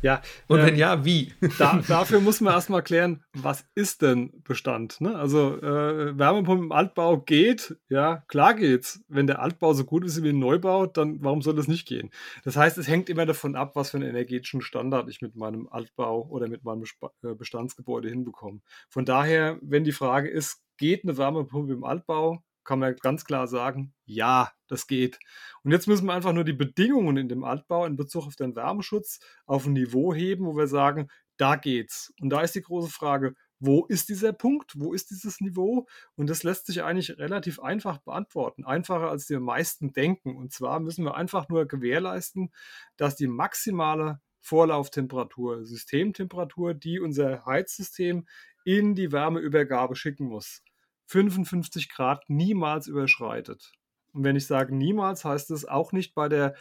[0.02, 0.20] Ja.
[0.46, 1.32] Und wenn ähm, ja, wie?
[1.58, 5.00] Da, dafür muss man erstmal klären, was ist denn Bestand?
[5.00, 5.16] Ne?
[5.16, 9.00] Also äh, Wärmepumpe im Altbau geht, ja, klar geht's.
[9.08, 12.10] Wenn der Altbau so gut ist wie ein Neubau, dann warum soll das nicht gehen?
[12.44, 15.68] Das heißt, es hängt immer davon ab, was für einen energetischen Standard ich mit meinem
[15.68, 16.84] Altbau oder mit meinem
[17.22, 18.60] äh, Bestandsgebäude hinbekomme.
[18.88, 22.42] Von daher, wenn die Frage ist, geht eine Wärmepumpe im Altbau?
[22.66, 25.18] Kann man ganz klar sagen, ja, das geht.
[25.62, 28.54] Und jetzt müssen wir einfach nur die Bedingungen in dem Altbau in Bezug auf den
[28.56, 32.12] Wärmeschutz auf ein Niveau heben, wo wir sagen, da geht's.
[32.20, 34.72] Und da ist die große Frage, wo ist dieser Punkt?
[34.76, 35.86] Wo ist dieses Niveau?
[36.14, 38.64] Und das lässt sich eigentlich relativ einfach beantworten.
[38.64, 40.36] Einfacher als die meisten denken.
[40.36, 42.52] Und zwar müssen wir einfach nur gewährleisten,
[42.96, 48.26] dass die maximale Vorlauftemperatur, Systemtemperatur, die unser Heizsystem
[48.64, 50.62] in die Wärmeübergabe schicken muss,
[51.06, 53.72] 55 Grad niemals überschreitet.
[54.12, 56.54] Und wenn ich sage niemals, heißt es auch nicht bei der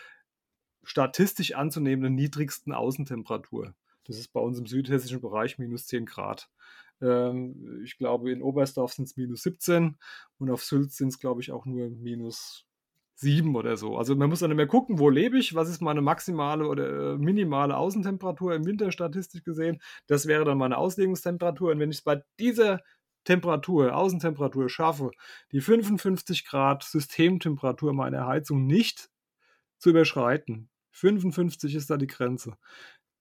[0.84, 3.74] statistisch anzunehmenden niedrigsten Außentemperatur.
[4.06, 6.50] Das ist bei uns im südhessischen Bereich minus 10 Grad.
[7.02, 9.98] Ähm, ich glaube, in Oberstdorf sind es minus 17
[10.38, 12.66] und auf Sylt sind es, glaube ich, auch nur minus
[13.16, 13.98] 7 oder so.
[13.98, 17.18] Also man muss dann immer gucken, wo lebe ich, was ist meine maximale oder äh,
[17.18, 19.82] minimale Außentemperatur im Winter statistisch gesehen.
[20.08, 21.72] Das wäre dann meine Auslegungstemperatur.
[21.72, 22.82] Und wenn ich es bei dieser
[23.26, 25.12] Temperatur, Außentemperatur schaffe,
[25.52, 29.10] die 55 Grad Systemtemperatur meiner Heizung nicht
[29.78, 32.58] zu überschreiten, 55 ist da die Grenze,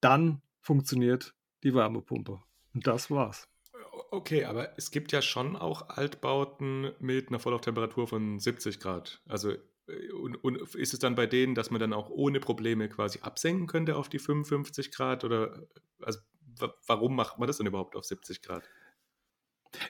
[0.00, 2.40] dann funktioniert die Wärmepumpe.
[2.72, 3.48] Und das war's.
[4.10, 9.20] Okay, aber es gibt ja schon auch Altbauten mit einer Vorlauftemperatur von 70 Grad.
[9.26, 9.52] Also
[9.88, 13.20] äh, und, und, ist es dann bei denen, dass man dann auch ohne Probleme quasi
[13.20, 15.24] absenken könnte auf die 55 Grad?
[15.24, 15.66] Oder
[16.00, 16.20] also,
[16.86, 18.62] warum macht man das denn überhaupt auf 70 Grad?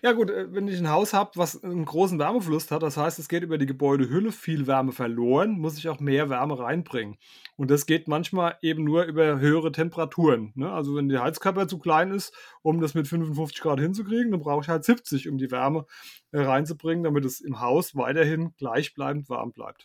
[0.02, 3.18] Ja gut, äh, wenn ich ein Haus habe, was einen großen Wärmefluss hat, das heißt,
[3.18, 7.16] es geht über die Gebäudehülle viel Wärme verloren, muss ich auch mehr Wärme reinbringen.
[7.56, 10.52] Und das geht manchmal eben nur über höhere Temperaturen.
[10.54, 10.70] Ne?
[10.70, 14.62] Also wenn der Heizkörper zu klein ist, um das mit 55 Grad hinzukriegen, dann brauche
[14.62, 15.86] ich halt 70, um die Wärme
[16.32, 19.84] äh, reinzubringen, damit es im Haus weiterhin gleichbleibend warm bleibt.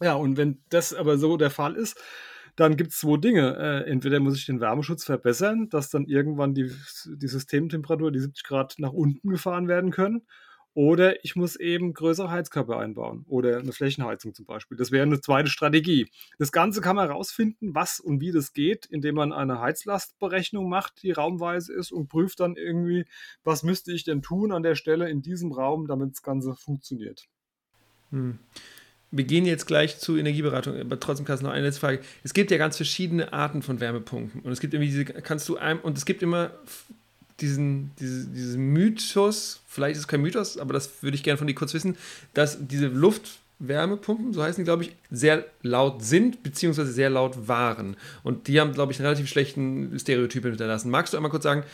[0.00, 1.98] Ja, und wenn das aber so der Fall ist,
[2.56, 3.56] dann gibt es zwei Dinge.
[3.56, 6.72] Äh, entweder muss ich den Wärmeschutz verbessern, dass dann irgendwann die,
[7.06, 10.26] die Systemtemperatur, die 70 Grad nach unten gefahren werden können.
[10.76, 14.76] Oder ich muss eben größere Heizkörper einbauen oder eine Flächenheizung zum Beispiel.
[14.76, 16.10] Das wäre eine zweite Strategie.
[16.38, 21.02] Das Ganze kann man herausfinden, was und wie das geht, indem man eine Heizlastberechnung macht,
[21.02, 23.06] die raumweise ist und prüft dann irgendwie,
[23.42, 27.26] was müsste ich denn tun an der Stelle in diesem Raum, damit das Ganze funktioniert.
[28.10, 28.38] Hm.
[29.16, 32.00] Wir gehen jetzt gleich zu Energieberatung, aber trotzdem kannst du noch eine letzte Frage.
[32.22, 35.56] Es gibt ja ganz verschiedene Arten von Wärmepumpen und es gibt irgendwie diese, kannst du
[35.56, 36.50] einem, und es gibt immer
[37.40, 41.46] diesen, diese, diesen Mythos, vielleicht ist es kein Mythos, aber das würde ich gerne von
[41.46, 41.96] dir kurz wissen,
[42.34, 47.96] dass diese Luftwärmepumpen, so heißen die, glaube ich, sehr laut sind, beziehungsweise sehr laut waren.
[48.22, 50.90] Und die haben, glaube ich, einen relativ schlechten Stereotypen hinterlassen.
[50.90, 51.64] Magst du einmal kurz sagen,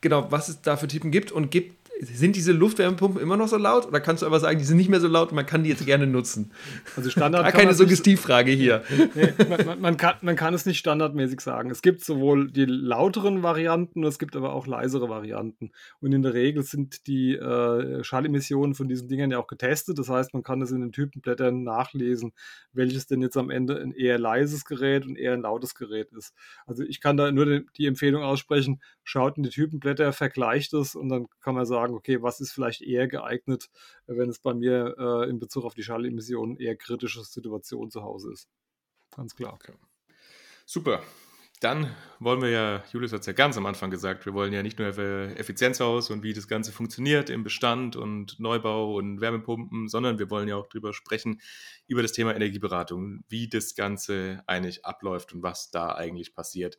[0.00, 3.56] genau, was es da für Typen gibt und gibt sind diese Luftwärmepumpen immer noch so
[3.56, 5.62] laut oder kannst du aber sagen, die sind nicht mehr so laut und man kann
[5.64, 6.52] die jetzt gerne nutzen?
[6.96, 7.42] Also Standard.
[7.42, 8.82] Gar keine Suggestivfrage hier.
[9.14, 11.70] Nee, man, man, kann, man kann es nicht standardmäßig sagen.
[11.70, 15.72] Es gibt sowohl die lauteren Varianten, es gibt aber auch leisere Varianten.
[16.00, 19.98] Und in der Regel sind die äh, Schallemissionen von diesen Dingern ja auch getestet.
[19.98, 22.32] Das heißt, man kann es in den Typenblättern nachlesen,
[22.72, 26.34] welches denn jetzt am Ende ein eher leises Gerät und eher ein lautes Gerät ist.
[26.66, 31.08] Also ich kann da nur die Empfehlung aussprechen, schaut in die Typenblätter, vergleicht es und
[31.08, 33.68] dann kann man sagen, okay, was ist vielleicht eher geeignet,
[34.06, 38.32] wenn es bei mir äh, in Bezug auf die Schallemissionen eher kritische Situation zu Hause
[38.32, 38.48] ist.
[39.14, 39.54] Ganz klar.
[39.54, 39.72] Okay.
[40.66, 41.02] Super.
[41.60, 44.62] Dann wollen wir ja, Julius hat es ja ganz am Anfang gesagt, wir wollen ja
[44.62, 50.18] nicht nur Effizienzhaus und wie das Ganze funktioniert im Bestand und Neubau und Wärmepumpen, sondern
[50.18, 51.42] wir wollen ja auch darüber sprechen,
[51.86, 56.78] über das Thema Energieberatung, wie das Ganze eigentlich abläuft und was da eigentlich passiert.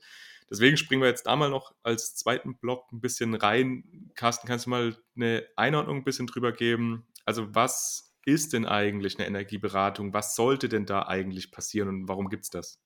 [0.51, 4.11] Deswegen springen wir jetzt da mal noch als zweiten Block ein bisschen rein.
[4.15, 7.07] Carsten, kannst du mal eine Einordnung ein bisschen drüber geben?
[7.23, 10.13] Also was ist denn eigentlich eine Energieberatung?
[10.13, 12.81] Was sollte denn da eigentlich passieren und warum gibt es das?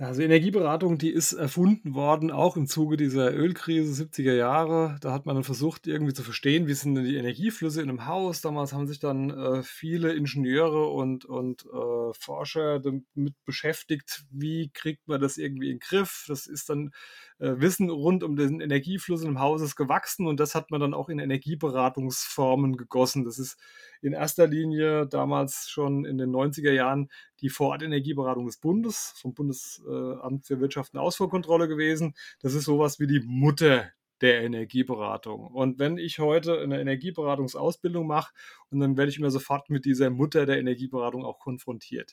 [0.00, 4.96] Also Energieberatung, die ist erfunden worden, auch im Zuge dieser Ölkrise 70er Jahre.
[5.00, 8.06] Da hat man dann versucht, irgendwie zu verstehen, wie sind denn die Energieflüsse in einem
[8.06, 8.40] Haus.
[8.40, 15.08] Damals haben sich dann äh, viele Ingenieure und, und äh, Forscher damit beschäftigt, wie kriegt
[15.08, 16.26] man das irgendwie in den Griff.
[16.28, 16.92] Das ist dann
[17.38, 21.08] Wissen rund um den Energiefluss im Haus ist gewachsen und das hat man dann auch
[21.08, 23.24] in Energieberatungsformen gegossen.
[23.24, 23.56] Das ist
[24.02, 27.10] in erster Linie damals schon in den 90er Jahren
[27.40, 32.14] die Vorortenergieberatung des Bundes, vom Bundesamt für Wirtschaft und Ausfuhrkontrolle gewesen.
[32.40, 33.88] Das ist sowas wie die Mutter
[34.20, 35.46] der Energieberatung.
[35.46, 38.32] Und wenn ich heute eine Energieberatungsausbildung mache,
[38.70, 42.12] und dann werde ich immer sofort mit dieser Mutter der Energieberatung auch konfrontiert.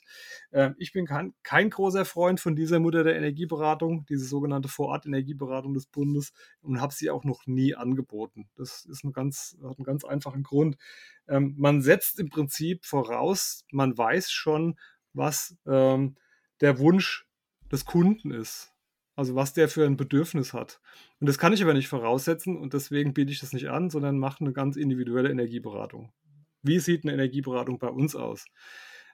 [0.52, 5.74] Ähm, ich bin kein, kein, großer Freund von dieser Mutter der Energieberatung, diese sogenannte Vorort-Energieberatung
[5.74, 6.32] des Bundes,
[6.62, 8.48] und habe sie auch noch nie angeboten.
[8.56, 10.76] Das ist ein ganz, hat einen ganz einfachen Grund.
[11.28, 14.78] Ähm, man setzt im Prinzip voraus, man weiß schon,
[15.12, 16.16] was ähm,
[16.60, 17.26] der Wunsch
[17.70, 18.75] des Kunden ist.
[19.16, 20.80] Also was der für ein Bedürfnis hat.
[21.20, 24.18] Und das kann ich aber nicht voraussetzen und deswegen biete ich das nicht an, sondern
[24.18, 26.12] mache eine ganz individuelle Energieberatung.
[26.62, 28.44] Wie sieht eine Energieberatung bei uns aus?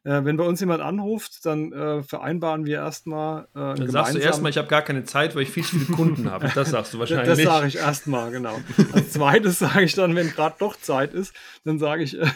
[0.04, 3.44] Äh, wenn bei uns jemand anruft, dann äh, vereinbaren wir erstmal.
[3.54, 5.96] Äh, dann sagst du erstmal, ich habe gar keine Zeit, weil ich viel zu viele
[5.96, 6.50] Kunden habe.
[6.52, 7.28] Das sagst du wahrscheinlich.
[7.28, 8.60] das sage ich erstmal, genau.
[8.92, 11.32] Als zweites sage ich dann, wenn gerade doch Zeit ist,
[11.64, 12.26] dann sage ich, äh,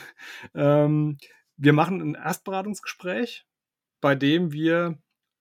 [0.54, 1.18] ähm,
[1.56, 3.44] wir machen ein Erstberatungsgespräch,
[4.00, 4.98] bei dem wir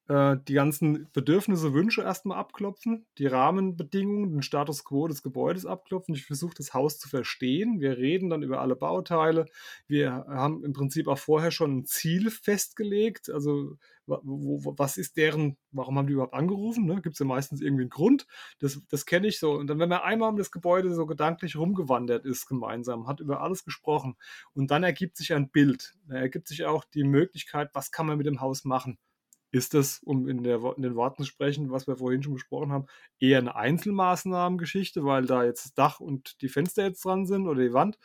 [0.07, 6.13] äh, die ganzen Bedürfnisse, Wünsche erstmal abklopfen, die Rahmenbedingungen, den Status quo des Gebäudes abklopfen.
[6.13, 7.79] Ich versuche das Haus zu verstehen.
[7.79, 9.45] Wir reden dann über alle Bauteile.
[9.87, 13.31] Wir haben im Prinzip auch vorher schon ein Ziel festgelegt.
[13.31, 13.77] Also
[14.07, 16.85] was ist deren, warum haben die überhaupt angerufen?
[16.85, 17.01] Ne?
[17.01, 18.27] Gibt es ja meistens irgendwie einen Grund.
[18.59, 19.53] Das, das kenne ich so.
[19.53, 23.41] Und dann, wenn man einmal um das Gebäude so gedanklich rumgewandert ist, gemeinsam, hat über
[23.41, 24.15] alles gesprochen
[24.53, 25.95] und dann ergibt sich ein Bild.
[26.07, 28.99] Da ergibt sich auch die Möglichkeit, was kann man mit dem Haus machen
[29.51, 32.71] ist das, um in, der, in, den Worten zu sprechen, was wir vorhin schon besprochen
[32.71, 32.87] haben,
[33.19, 37.61] eher eine Einzelmaßnahmengeschichte, weil da jetzt das Dach und die Fenster jetzt dran sind oder
[37.61, 37.97] die Wand?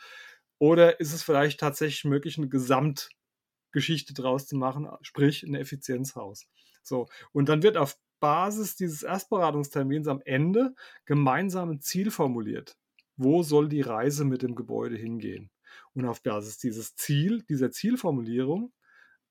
[0.59, 6.47] Oder ist es vielleicht tatsächlich möglich, eine Gesamtgeschichte draus zu machen, sprich ein Effizienzhaus?
[6.83, 10.75] So, und dann wird auf Basis dieses Erstberatungstermins am Ende
[11.07, 12.77] gemeinsam ein Ziel formuliert.
[13.17, 15.51] Wo soll die Reise mit dem Gebäude hingehen?
[15.95, 18.73] Und auf Basis dieses Ziel, dieser Zielformulierung,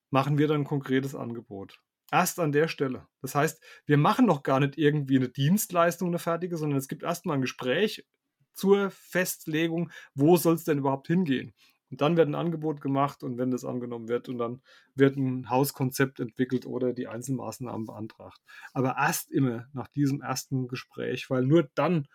[0.10, 1.80] machen wir dann ein konkretes Angebot.
[2.12, 3.08] Erst an der Stelle.
[3.22, 7.04] Das heißt, wir machen noch gar nicht irgendwie eine Dienstleistung, eine fertige, sondern es gibt
[7.04, 8.06] erstmal ein Gespräch
[8.54, 11.54] zur Festlegung, wo soll es denn überhaupt hingehen.
[11.92, 14.62] Und dann wird ein Angebot gemacht und wenn das angenommen wird und dann
[14.96, 18.40] wird ein Hauskonzept entwickelt oder die Einzelmaßnahmen beantragt.
[18.74, 22.08] Aber erst immer nach diesem ersten Gespräch, weil nur dann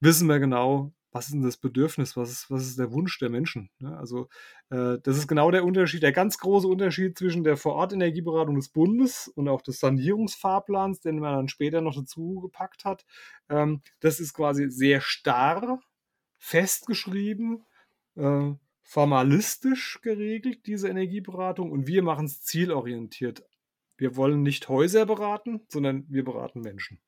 [0.00, 3.30] wissen wir genau, was ist denn das Bedürfnis, was ist, was ist der Wunsch der
[3.30, 3.70] Menschen?
[3.78, 3.96] Ne?
[3.98, 4.28] Also
[4.70, 9.28] äh, das ist genau der Unterschied, der ganz große Unterschied zwischen der Vorortenergieberatung des Bundes
[9.28, 13.04] und auch des Sanierungsfahrplans, den man dann später noch dazu gepackt hat.
[13.48, 15.80] Ähm, das ist quasi sehr starr.
[16.38, 17.64] festgeschrieben,
[18.16, 18.52] äh,
[18.82, 23.44] formalistisch geregelt, diese Energieberatung, und wir machen es zielorientiert.
[23.96, 26.98] Wir wollen nicht Häuser beraten, sondern wir beraten Menschen.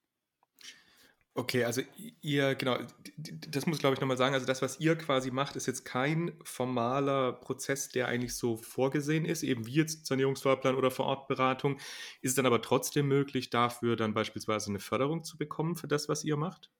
[1.34, 1.80] Okay, also
[2.20, 2.76] ihr, genau,
[3.16, 6.32] das muss glaube ich nochmal sagen, also das, was ihr quasi macht, ist jetzt kein
[6.44, 11.78] formaler Prozess, der eigentlich so vorgesehen ist, eben wie jetzt Sanierungsfahrplan oder Vorortberatung.
[12.20, 16.06] Ist es dann aber trotzdem möglich, dafür dann beispielsweise eine Förderung zu bekommen für das,
[16.06, 16.70] was ihr macht?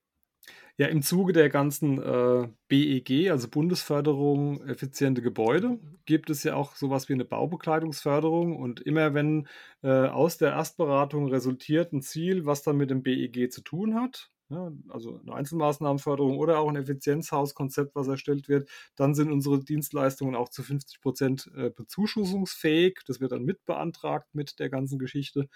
[0.79, 6.77] Ja, im Zuge der ganzen äh, BEG, also Bundesförderung effiziente Gebäude, gibt es ja auch
[6.77, 8.57] sowas wie eine Baubekleidungsförderung.
[8.57, 9.49] Und immer wenn
[9.83, 14.32] äh, aus der Erstberatung resultiert ein Ziel, was dann mit dem BEG zu tun hat,
[14.53, 20.37] ja, also eine Einzelmaßnahmenförderung oder auch ein Effizienzhauskonzept, was erstellt wird, dann sind unsere Dienstleistungen
[20.37, 23.01] auch zu 50 Prozent äh, bezuschussungsfähig.
[23.07, 25.49] Das wird dann mitbeantragt mit der ganzen Geschichte.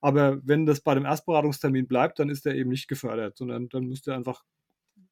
[0.00, 3.86] Aber wenn das bei dem Erstberatungstermin bleibt, dann ist der eben nicht gefördert, sondern dann
[3.86, 4.44] müsste er einfach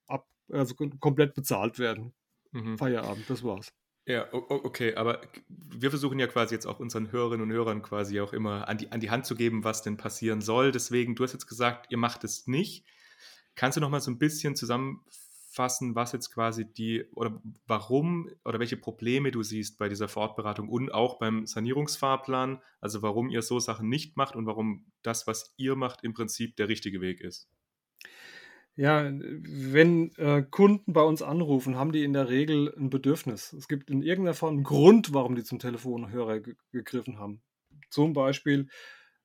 [0.07, 2.15] ab, also komplett bezahlt werden.
[2.53, 2.79] Mhm.
[2.79, 3.73] Feierabend, das war's.
[4.05, 8.33] Ja, okay, aber wir versuchen ja quasi jetzt auch unseren Hörerinnen und Hörern quasi auch
[8.33, 10.73] immer an die, an die Hand zu geben, was denn passieren soll.
[10.73, 12.85] Deswegen, du hast jetzt gesagt, ihr macht es nicht.
[13.55, 18.59] Kannst du noch mal so ein bisschen zusammenfassen, was jetzt quasi die oder warum oder
[18.59, 23.59] welche Probleme du siehst bei dieser Fortberatung und auch beim Sanierungsfahrplan, also warum ihr so
[23.61, 27.49] Sachen nicht macht und warum das, was ihr macht, im Prinzip der richtige Weg ist?
[28.75, 33.53] Ja, wenn äh, Kunden bei uns anrufen, haben die in der Regel ein Bedürfnis.
[33.53, 36.41] Es gibt in irgendeiner Form einen Grund, warum die zum Telefonhörer
[36.73, 37.43] gegriffen haben.
[37.91, 38.69] Zum Beispiel,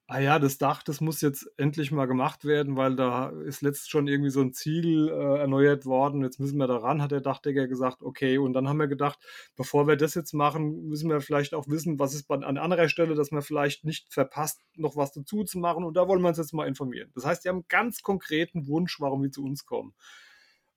[0.08, 3.89] ah ja, das Dach, das muss jetzt endlich mal gemacht werden, weil da ist letzt
[3.89, 6.24] schon irgendwie so ein Ziegel äh, erneuert worden.
[6.24, 8.38] Jetzt müssen wir da ran, hat der Dachdecker gesagt, okay.
[8.38, 9.20] Und dann haben wir gedacht,
[9.58, 13.16] bevor wir das jetzt machen, müssen wir vielleicht auch wissen, was ist an anderer Stelle,
[13.16, 15.84] dass man vielleicht nicht verpasst, noch was dazu zu machen.
[15.84, 17.12] Und da wollen wir uns jetzt mal informieren.
[17.14, 19.93] Das heißt, die haben einen ganz konkreten Wunsch, warum die zu uns kommen.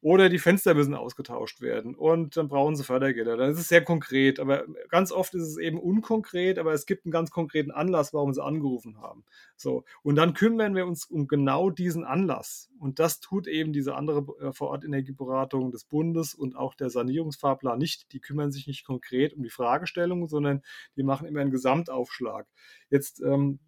[0.03, 3.37] Oder die Fenster müssen ausgetauscht werden und dann brauchen sie Fördergelder.
[3.37, 7.05] Dann ist es sehr konkret, aber ganz oft ist es eben unkonkret, aber es gibt
[7.05, 9.25] einen ganz konkreten Anlass, warum sie angerufen haben.
[9.57, 12.71] So, und dann kümmern wir uns um genau diesen Anlass.
[12.79, 18.13] Und das tut eben diese andere äh, Vorortenergieberatung des Bundes und auch der Sanierungsfahrplan nicht.
[18.13, 20.63] Die kümmern sich nicht konkret um die Fragestellung, sondern
[20.97, 22.47] die machen immer einen Gesamtaufschlag.
[22.89, 23.59] Jetzt ähm,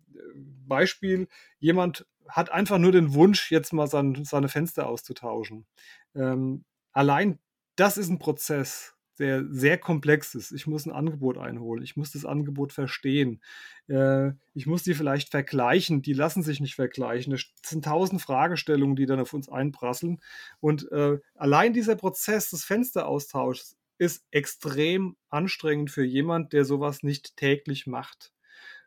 [0.66, 1.28] Beispiel,
[1.58, 5.66] jemand hat einfach nur den Wunsch, jetzt mal sein, seine Fenster auszutauschen.
[6.14, 7.38] Ähm, allein
[7.76, 10.52] das ist ein Prozess, der sehr komplex ist.
[10.52, 13.42] Ich muss ein Angebot einholen, ich muss das Angebot verstehen,
[13.88, 17.32] äh, ich muss die vielleicht vergleichen, die lassen sich nicht vergleichen.
[17.32, 20.20] Das sind tausend Fragestellungen, die dann auf uns einprasseln.
[20.60, 27.36] Und äh, allein dieser Prozess des Fensteraustauschs ist extrem anstrengend für jemand, der sowas nicht
[27.36, 28.32] täglich macht.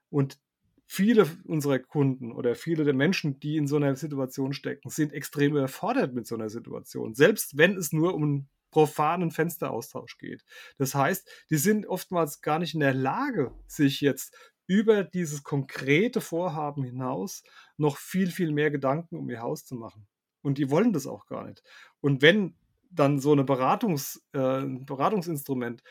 [0.09, 0.37] Und
[0.85, 5.55] viele unserer Kunden oder viele der Menschen, die in so einer Situation stecken, sind extrem
[5.55, 10.43] überfordert mit so einer Situation, selbst wenn es nur um einen profanen Fensteraustausch geht.
[10.77, 14.35] Das heißt, die sind oftmals gar nicht in der Lage, sich jetzt
[14.67, 17.43] über dieses konkrete Vorhaben hinaus
[17.77, 20.07] noch viel, viel mehr Gedanken um ihr Haus zu machen.
[20.41, 21.63] Und die wollen das auch gar nicht.
[22.01, 22.55] Und wenn
[22.91, 25.81] dann so eine Beratungs, äh, ein Beratungsinstrument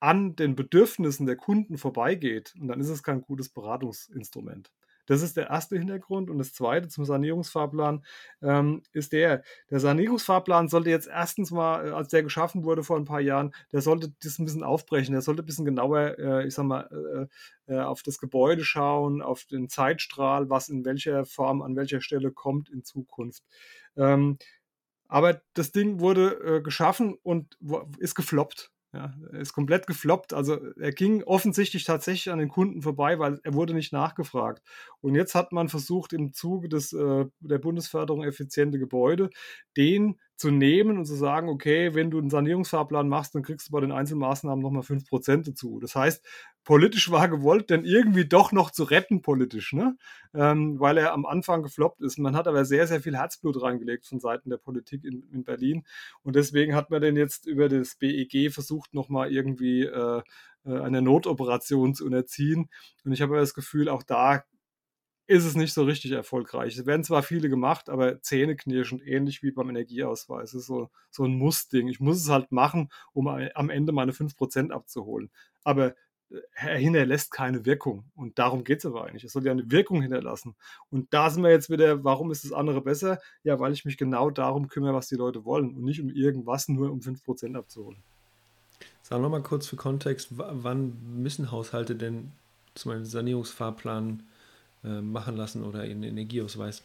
[0.00, 4.70] an den Bedürfnissen der Kunden vorbeigeht, und dann ist es kein gutes Beratungsinstrument.
[5.10, 6.30] Das ist der erste Hintergrund.
[6.30, 8.04] Und das zweite zum Sanierungsfahrplan
[8.42, 12.96] ähm, ist der, der Sanierungsfahrplan sollte jetzt erstens mal, äh, als der geschaffen wurde vor
[12.96, 15.12] ein paar Jahren, der sollte das ein bisschen aufbrechen.
[15.12, 17.28] Der sollte ein bisschen genauer, äh, ich sag mal,
[17.66, 22.00] äh, äh, auf das Gebäude schauen, auf den Zeitstrahl, was in welcher Form, an welcher
[22.00, 23.42] Stelle kommt in Zukunft.
[23.96, 24.38] Ähm,
[25.08, 27.58] aber das Ding wurde äh, geschaffen und
[27.98, 28.70] ist gefloppt.
[28.92, 30.32] Ja, er ist komplett gefloppt.
[30.32, 34.62] Also er ging offensichtlich tatsächlich an den Kunden vorbei, weil er wurde nicht nachgefragt.
[35.00, 39.30] Und jetzt hat man versucht, im Zuge des, äh, der Bundesförderung effiziente Gebäude,
[39.76, 43.72] den zu nehmen und zu sagen, okay, wenn du einen Sanierungsfahrplan machst, dann kriegst du
[43.72, 45.78] bei den Einzelmaßnahmen nochmal 5% dazu.
[45.78, 46.26] Das heißt,
[46.64, 49.96] politisch war gewollt, denn irgendwie doch noch zu retten politisch, ne?
[50.34, 52.18] Ähm, weil er am Anfang gefloppt ist.
[52.18, 55.84] Man hat aber sehr, sehr viel Herzblut reingelegt von Seiten der Politik in, in Berlin
[56.22, 60.22] und deswegen hat man den jetzt über das BEG versucht, nochmal irgendwie äh,
[60.64, 62.68] äh, eine Notoperation zu unterziehen.
[63.04, 64.44] Und ich habe das Gefühl, auch da
[65.26, 66.76] ist es nicht so richtig erfolgreich.
[66.76, 70.54] Es werden zwar viele gemacht, aber zähneknirschend, ähnlich wie beim Energieausweis.
[70.54, 71.86] Es ist so, so ein Muss-Ding.
[71.86, 75.30] Ich muss es halt machen, um am Ende meine 5% abzuholen.
[75.62, 75.94] Aber
[76.54, 78.04] er hinterlässt keine Wirkung.
[78.14, 79.24] Und darum geht es aber eigentlich.
[79.24, 80.54] Es soll ja eine Wirkung hinterlassen.
[80.90, 83.18] Und da sind wir jetzt wieder, warum ist das andere besser?
[83.42, 86.68] Ja, weil ich mich genau darum kümmere, was die Leute wollen und nicht um irgendwas,
[86.68, 88.02] nur um 5% abzuholen.
[89.02, 92.32] Sag nochmal kurz für Kontext, wann müssen Haushalte denn
[92.74, 94.22] zum Beispiel Sanierungsfahrplan
[94.84, 96.84] äh, machen lassen oder einen Energieausweis?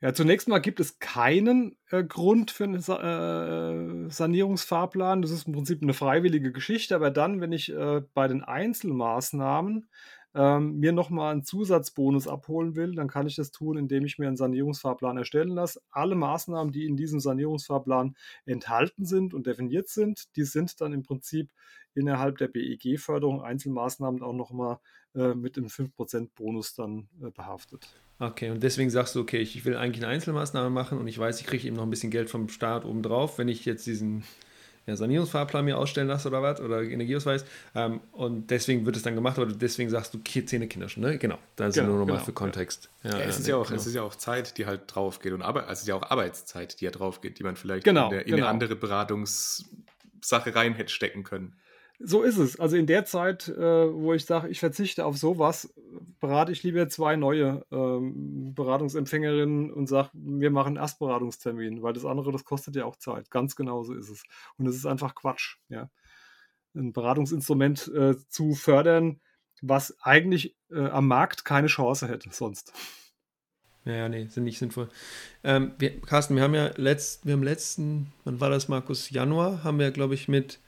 [0.00, 5.22] Ja, zunächst mal gibt es keinen äh, Grund für einen Sa äh, Sanierungsfahrplan.
[5.22, 6.94] Das ist im Prinzip eine freiwillige Geschichte.
[6.94, 9.88] Aber dann, wenn ich äh, bei den Einzelmaßnahmen
[10.34, 14.28] ähm, mir nochmal einen Zusatzbonus abholen will, dann kann ich das tun, indem ich mir
[14.28, 15.80] einen Sanierungsfahrplan erstellen lasse.
[15.90, 21.02] Alle Maßnahmen, die in diesem Sanierungsfahrplan enthalten sind und definiert sind, die sind dann im
[21.02, 21.50] Prinzip
[21.94, 24.78] innerhalb der BEG-Förderung Einzelmaßnahmen auch nochmal
[25.16, 27.88] äh, mit einem 5% Bonus dann äh, behaftet.
[28.20, 31.40] Okay, und deswegen sagst du, okay, ich will eigentlich eine Einzelmaßnahme machen und ich weiß,
[31.40, 34.24] ich kriege eben noch ein bisschen Geld vom Staat obendrauf, wenn ich jetzt diesen
[34.88, 37.44] ja, Sanierungsfahrplan mir ausstellen lasse oder was, oder Energieausweis.
[37.74, 41.18] Ähm, und deswegen wird es dann gemacht, aber deswegen sagst du Zähne Kinder schon, ne?
[41.18, 42.88] Genau, da sind genau, nur nochmal genau, für Kontext.
[43.04, 43.10] Ja.
[43.10, 43.80] Ja, es, ist ja auch, genau.
[43.80, 45.94] es ist ja auch Zeit, die halt drauf geht und Arbeit, also es ist ja
[45.94, 48.48] auch Arbeitszeit, die ja drauf geht, die man vielleicht genau, in, der, in eine genau.
[48.48, 51.54] andere Beratungssache rein hätte stecken können.
[52.00, 52.60] So ist es.
[52.60, 55.74] Also in der Zeit, äh, wo ich sage, ich verzichte auf sowas,
[56.20, 62.04] berate ich lieber zwei neue ähm, Beratungsempfängerinnen und sage, wir machen einen Erstberatungstermin, weil das
[62.04, 63.30] andere, das kostet ja auch Zeit.
[63.30, 64.22] Ganz genau so ist es.
[64.58, 65.90] Und es ist einfach Quatsch, ja.
[66.74, 69.20] Ein Beratungsinstrument äh, zu fördern,
[69.60, 72.72] was eigentlich äh, am Markt keine Chance hätte sonst.
[73.84, 74.88] Ja, nee, sind nicht sinnvoll.
[75.42, 79.10] Ähm, wir, Carsten, wir haben ja letzt, wir haben letzten, wann war das, Markus?
[79.10, 80.60] Januar, haben wir, glaube ich, mit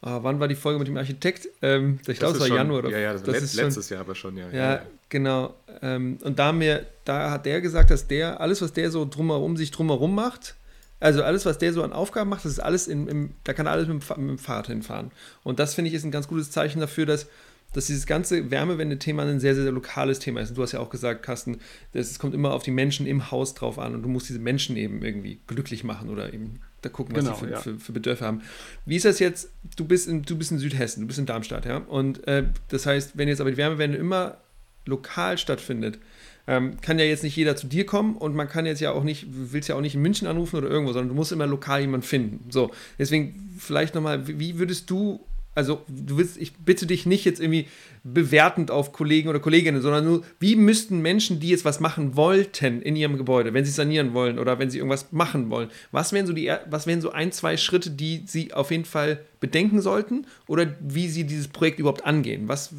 [0.00, 1.48] Ah, wann war die Folge mit dem Architekt?
[1.60, 2.78] Ähm, ich glaube, es war schon, Januar.
[2.80, 2.90] Oder?
[2.90, 4.48] Ja, ja, das, das letzt, letztes Jahr aber schon, ja.
[4.50, 4.82] Ja, ja.
[5.08, 5.54] genau.
[5.82, 9.56] Ähm, und da, mir, da hat der gesagt, dass der, alles, was der so drumherum,
[9.56, 10.54] sich drumherum macht,
[11.00, 13.66] also alles, was der so an Aufgaben macht, das ist alles im, im da kann
[13.66, 15.10] alles mit, mit dem Fahrrad hinfahren.
[15.42, 17.26] Und das finde ich ist ein ganz gutes Zeichen dafür, dass
[17.72, 20.50] dass dieses ganze Wärmewende-Thema ein sehr, sehr lokales Thema ist.
[20.50, 21.58] Und du hast ja auch gesagt, Carsten,
[21.92, 24.76] es kommt immer auf die Menschen im Haus drauf an und du musst diese Menschen
[24.76, 27.58] eben irgendwie glücklich machen oder eben da gucken, was genau, sie für, ja.
[27.60, 28.42] für, für, Bedürfe haben.
[28.86, 29.50] Wie ist das jetzt?
[29.76, 31.78] Du bist in, du bist in Südhessen, du bist in Darmstadt, ja?
[31.78, 34.38] Und äh, das heißt, wenn jetzt aber die Wärmewende immer
[34.84, 35.98] lokal stattfindet,
[36.46, 39.04] ähm, kann ja jetzt nicht jeder zu dir kommen und man kann jetzt ja auch
[39.04, 41.82] nicht, willst ja auch nicht in München anrufen oder irgendwo, sondern du musst immer lokal
[41.82, 42.50] jemanden finden.
[42.50, 45.26] So, deswegen vielleicht nochmal, wie würdest du
[45.58, 47.66] also du willst, ich bitte dich nicht jetzt irgendwie
[48.04, 52.80] bewertend auf Kollegen oder Kolleginnen, sondern nur, wie müssten Menschen, die jetzt was machen wollten
[52.80, 56.28] in ihrem Gebäude, wenn sie sanieren wollen oder wenn sie irgendwas machen wollen, was wären
[56.28, 60.28] so die, was wären so ein, zwei Schritte, die sie auf jeden Fall bedenken sollten
[60.46, 62.46] oder wie sie dieses Projekt überhaupt angehen?
[62.46, 62.72] Was,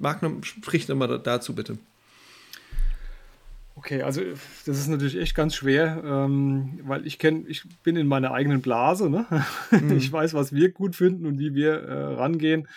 [0.00, 1.76] Magnum, sprich nochmal dazu bitte.
[3.78, 4.22] Okay, also
[4.64, 8.62] das ist natürlich echt ganz schwer, ähm, weil ich kenne, ich bin in meiner eigenen
[8.62, 9.10] Blase.
[9.10, 9.26] Ne?
[9.70, 9.98] Mhm.
[9.98, 12.68] Ich weiß, was wir gut finden und wie wir äh, rangehen.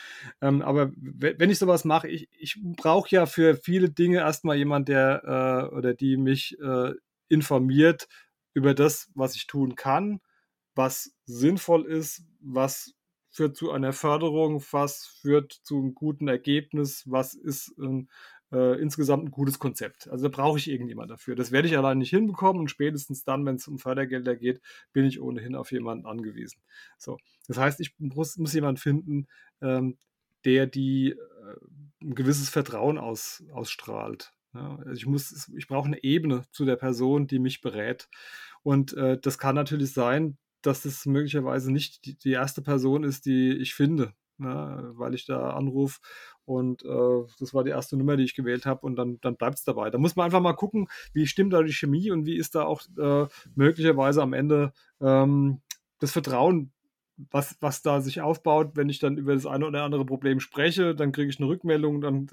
[0.41, 4.89] Ähm, aber wenn ich sowas mache, ich, ich brauche ja für viele Dinge erstmal jemand,
[4.89, 6.91] der äh, oder die mich äh,
[7.29, 8.09] informiert
[8.53, 10.19] über das, was ich tun kann,
[10.75, 12.93] was sinnvoll ist, was
[13.31, 18.09] führt zu einer Förderung, was führt zu einem guten Ergebnis, was ist ein
[18.51, 20.07] äh, insgesamt ein gutes Konzept.
[20.09, 21.35] Also da brauche ich irgendjemand dafür.
[21.35, 24.61] Das werde ich allein nicht hinbekommen und spätestens dann, wenn es um Fördergelder geht,
[24.93, 26.61] bin ich ohnehin auf jemanden angewiesen.
[26.97, 29.27] So, das heißt, ich muss, muss jemanden finden,
[29.61, 29.97] ähm,
[30.45, 31.15] der die äh,
[32.01, 34.31] ein gewisses Vertrauen aus, ausstrahlt.
[34.53, 38.09] Ja, also ich muss, ich brauche eine Ebene zu der Person, die mich berät.
[38.63, 43.25] Und äh, das kann natürlich sein, dass das möglicherweise nicht die, die erste Person ist,
[43.25, 45.99] die ich finde, ne, weil ich da anrufe
[46.45, 49.59] und äh, das war die erste Nummer, die ich gewählt habe und dann, dann bleibt
[49.59, 49.89] es dabei.
[49.89, 52.63] Da muss man einfach mal gucken, wie stimmt da die Chemie und wie ist da
[52.63, 55.61] auch äh, möglicherweise am Ende ähm,
[55.99, 56.71] das Vertrauen
[57.31, 60.95] was, was da sich aufbaut, wenn ich dann über das eine oder andere Problem spreche,
[60.95, 62.27] dann kriege ich eine Rückmeldung, dann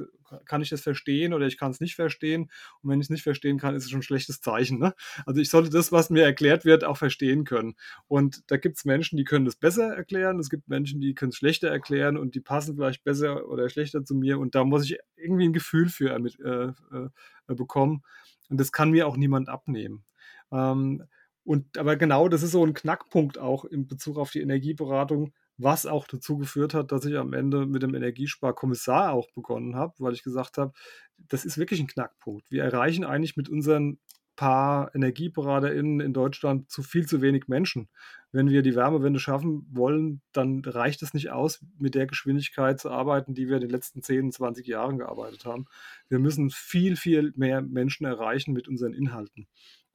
[0.45, 2.51] kann ich das verstehen oder ich kann es nicht verstehen.
[2.83, 4.79] Und wenn ich es nicht verstehen kann, ist es schon ein schlechtes Zeichen.
[4.79, 4.95] Ne?
[5.25, 7.75] Also ich sollte das, was mir erklärt wird, auch verstehen können.
[8.07, 11.31] Und da gibt es Menschen, die können das besser erklären, es gibt Menschen, die können
[11.31, 14.39] es schlechter erklären und die passen vielleicht besser oder schlechter zu mir.
[14.39, 18.03] Und da muss ich irgendwie ein Gefühl für äh, äh, bekommen.
[18.49, 20.05] Und das kann mir auch niemand abnehmen.
[20.53, 21.03] Ähm,
[21.47, 25.87] und aber genau, das ist so ein Knackpunkt auch in Bezug auf die Energieberatung, was
[25.87, 30.13] auch dazu geführt hat, dass ich am Ende mit dem Energiesparkommissar auch begonnen habe, weil
[30.13, 30.73] ich gesagt habe,
[31.17, 32.51] das ist wirklich ein Knackpunkt.
[32.51, 33.99] Wir erreichen eigentlich mit unseren
[34.35, 37.89] paar EnergieberaterInnen in Deutschland zu viel zu wenig Menschen.
[38.33, 42.91] Wenn wir die Wärmewende schaffen wollen, dann reicht es nicht aus, mit der Geschwindigkeit zu
[42.91, 45.67] arbeiten, die wir in den letzten 10, 20 Jahren gearbeitet haben.
[46.09, 49.47] Wir müssen viel, viel mehr Menschen erreichen mit unseren Inhalten.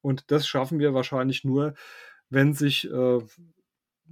[0.02, 1.74] Und das schaffen wir wahrscheinlich nur,
[2.30, 3.20] wenn sich, äh,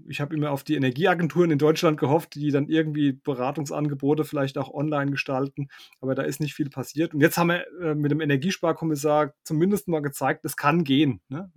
[0.07, 4.73] ich habe immer auf die Energieagenturen in Deutschland gehofft, die dann irgendwie Beratungsangebote vielleicht auch
[4.73, 5.69] online gestalten,
[5.99, 7.13] aber da ist nicht viel passiert.
[7.13, 11.21] Und jetzt haben wir äh, mit dem Energiesparkommissar zumindest mal gezeigt, es kann gehen.
[11.27, 11.51] Ne?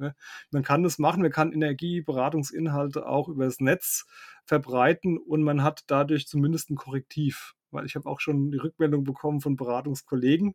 [0.50, 4.06] Man kann das machen, man kann Energieberatungsinhalte auch über das Netz
[4.44, 9.04] verbreiten und man hat dadurch zumindest ein Korrektiv weil ich habe auch schon die Rückmeldung
[9.04, 10.54] bekommen von Beratungskollegen,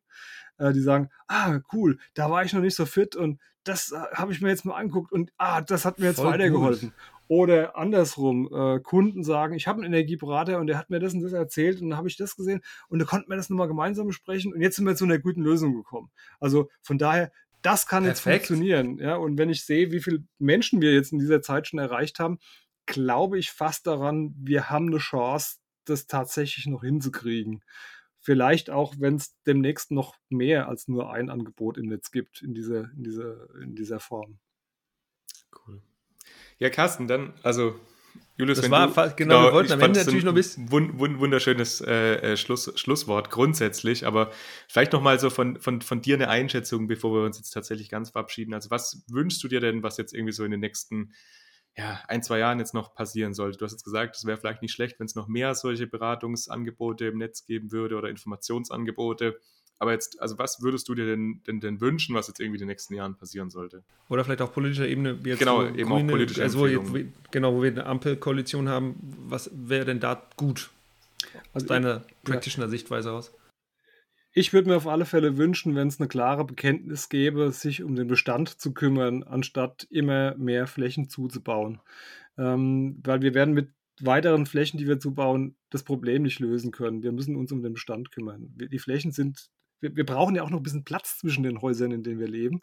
[0.58, 3.98] äh, die sagen, ah, cool, da war ich noch nicht so fit und das äh,
[4.14, 6.90] habe ich mir jetzt mal angeguckt und ah, das hat mir jetzt Voll weitergeholfen.
[6.90, 6.98] Gut.
[7.30, 11.22] Oder andersrum, äh, Kunden sagen, ich habe einen Energieberater und der hat mir das und
[11.22, 14.08] das erzählt und dann habe ich das gesehen und da konnten wir das nochmal gemeinsam
[14.08, 16.10] besprechen und jetzt sind wir zu einer guten Lösung gekommen.
[16.40, 18.26] Also von daher, das kann Perfekt.
[18.26, 18.98] jetzt funktionieren.
[19.00, 19.16] Ja?
[19.18, 22.40] Und wenn ich sehe, wie viele Menschen wir jetzt in dieser Zeit schon erreicht haben,
[22.86, 25.58] glaube ich fast daran, wir haben eine Chance,
[25.90, 27.64] das tatsächlich noch hinzukriegen.
[28.20, 32.54] Vielleicht auch, wenn es demnächst noch mehr als nur ein Angebot im Netz gibt in
[32.54, 34.40] dieser, in dieser, in dieser Form.
[35.66, 35.82] Cool.
[36.60, 37.80] Ja, Carsten, dann, also
[38.38, 40.72] Julius, das war du, fast, genau, wir wollten am Ende natürlich noch ein bisschen.
[40.72, 44.32] Wund, wund, wunderschönes äh, äh, Schluss, Schlusswort grundsätzlich, aber
[44.68, 48.12] vielleicht nochmal so von, von, von dir eine Einschätzung, bevor wir uns jetzt tatsächlich ganz
[48.12, 48.54] verabschieden.
[48.54, 51.14] Also, was wünschst du dir denn, was jetzt irgendwie so in den nächsten
[51.78, 53.60] ja, ein, zwei Jahren jetzt noch passieren sollte?
[53.60, 57.06] Du hast jetzt gesagt, es wäre vielleicht nicht schlecht, wenn es noch mehr solche Beratungsangebote
[57.06, 59.40] im Netz geben würde oder Informationsangebote.
[59.80, 62.62] Aber jetzt, also was würdest du dir denn, denn, denn wünschen, was jetzt irgendwie in
[62.62, 63.84] den nächsten Jahren passieren sollte?
[64.10, 65.24] Oder vielleicht auf politischer Ebene.
[65.24, 66.92] Wie jetzt genau, so eben Grüne, auch politische also jetzt,
[67.30, 68.96] Genau, wo wir eine Ampelkoalition haben.
[69.28, 70.72] Was wäre denn da gut?
[71.34, 72.70] Aus also deiner praktischen ja.
[72.70, 73.32] Sichtweise aus?
[74.40, 77.96] Ich würde mir auf alle Fälle wünschen, wenn es eine klare Bekenntnis gäbe, sich um
[77.96, 81.82] den Bestand zu kümmern, anstatt immer mehr Flächen zuzubauen.
[82.38, 87.02] Ähm, weil wir werden mit weiteren Flächen, die wir zubauen, das Problem nicht lösen können.
[87.02, 88.54] Wir müssen uns um den Bestand kümmern.
[88.54, 91.92] Die Flächen sind wir, wir, brauchen ja auch noch ein bisschen Platz zwischen den Häusern,
[91.92, 92.60] in denen wir leben.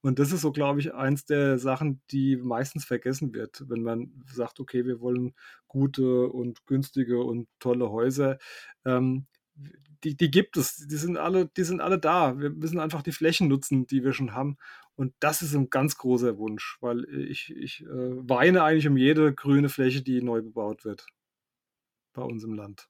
[0.00, 4.12] Und das ist so, glaube ich, eins der Sachen, die meistens vergessen wird, wenn man
[4.32, 5.34] sagt, okay, wir wollen
[5.66, 8.38] gute und günstige und tolle Häuser.
[8.86, 9.26] Ähm,
[10.04, 12.38] die, die gibt es, die sind, alle, die sind alle da.
[12.38, 14.56] Wir müssen einfach die Flächen nutzen, die wir schon haben.
[14.94, 19.34] Und das ist ein ganz großer Wunsch, weil ich, ich äh, weine eigentlich um jede
[19.34, 21.06] grüne Fläche, die neu bebaut wird.
[22.12, 22.88] Bei uns im Land.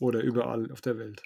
[0.00, 1.22] Oder überall auf der Welt.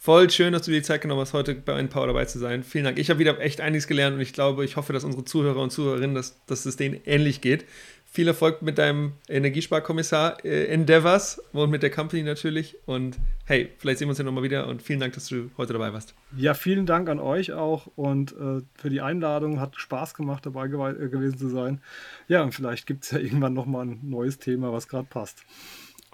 [0.00, 2.62] Voll schön, dass du dir die Zeit genommen hast, heute bei Einpower dabei zu sein.
[2.62, 3.00] Vielen Dank.
[3.00, 5.70] Ich habe wieder echt einiges gelernt und ich glaube, ich hoffe, dass unsere Zuhörer und
[5.70, 7.64] Zuhörerinnen, dass, dass es denen ähnlich geht.
[8.04, 12.76] Viel Erfolg mit deinem Energiesparkommissar äh, Endeavors und mit der Company natürlich.
[12.86, 15.72] Und hey, vielleicht sehen wir uns ja nochmal wieder und vielen Dank, dass du heute
[15.72, 16.14] dabei warst.
[16.36, 19.58] Ja, vielen Dank an euch auch und äh, für die Einladung.
[19.58, 21.80] Hat Spaß gemacht, dabei gew äh, gewesen zu sein.
[22.28, 25.44] Ja, und vielleicht gibt es ja irgendwann nochmal ein neues Thema, was gerade passt.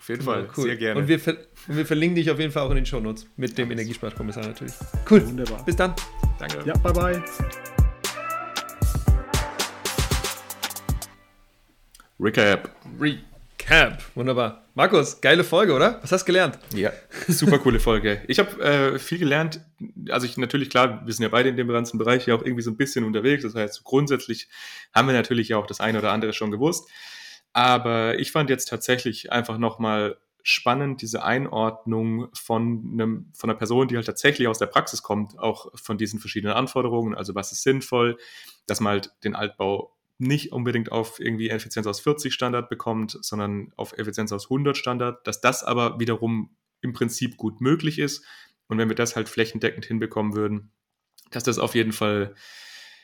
[0.05, 0.65] Auf jeden Fall, cool.
[0.65, 1.01] sehr gerne.
[1.01, 3.71] Und wir, ver wir, verlinken dich auf jeden Fall auch in den Shownotes mit dem
[3.71, 4.75] Energiesparkommissar natürlich.
[5.09, 5.27] Cool.
[5.27, 5.65] Wunderbar.
[5.65, 5.95] Bis dann.
[6.39, 6.59] Danke.
[6.67, 7.25] Ja, bye bye.
[12.21, 12.69] Recap.
[13.01, 14.03] Recap.
[14.15, 14.67] Wunderbar.
[14.75, 16.01] Markus, geile Folge, oder?
[16.03, 16.59] Was hast du gelernt?
[16.75, 16.93] Ja,
[17.29, 18.21] super coole Folge.
[18.29, 19.63] Ich habe äh, viel gelernt.
[20.11, 22.63] Also ich natürlich, klar, wir sind ja beide in dem ganzen Bereich ja auch irgendwie
[22.63, 23.43] so ein bisschen unterwegs.
[23.43, 24.49] Das heißt, grundsätzlich
[24.93, 26.91] haben wir natürlich ja auch das eine oder andere schon gewusst.
[27.55, 33.89] Aber ich fand jetzt tatsächlich einfach nochmal spannend, diese Einordnung von, einem, von einer Person,
[33.89, 37.63] die halt tatsächlich aus der Praxis kommt, auch von diesen verschiedenen Anforderungen, also was ist
[37.63, 38.19] sinnvoll,
[38.67, 43.73] dass man halt den Altbau nicht unbedingt auf irgendwie Effizienz aus 40 Standard bekommt, sondern
[43.77, 46.51] auf Effizienz aus 100 Standard, dass das aber wiederum
[46.83, 48.25] im Prinzip gut möglich ist.
[48.69, 50.71] Und wenn wir das halt flächendeckend hinbekommen würden,
[51.31, 52.35] dass das auf jeden Fall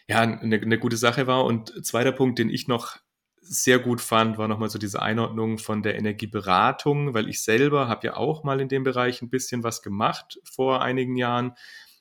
[0.08, 1.44] ja eine, eine gute Sache war.
[1.44, 2.98] Und zweiter Punkt, den ich noch
[3.40, 8.08] sehr gut fand, war nochmal so diese Einordnung von der Energieberatung, weil ich selber habe
[8.08, 11.54] ja auch mal in dem Bereich ein bisschen was gemacht vor einigen Jahren.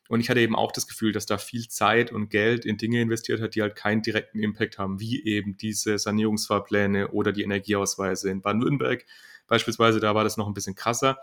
[0.10, 3.02] Und ich hatte eben auch das Gefühl, dass da viel Zeit und Geld in Dinge
[3.02, 8.30] investiert hat, die halt keinen direkten Impact haben, wie eben diese Sanierungsfahrpläne oder die Energieausweise
[8.30, 9.06] in Baden-Württemberg.
[9.48, 11.20] Beispielsweise, da war das noch ein bisschen krasser,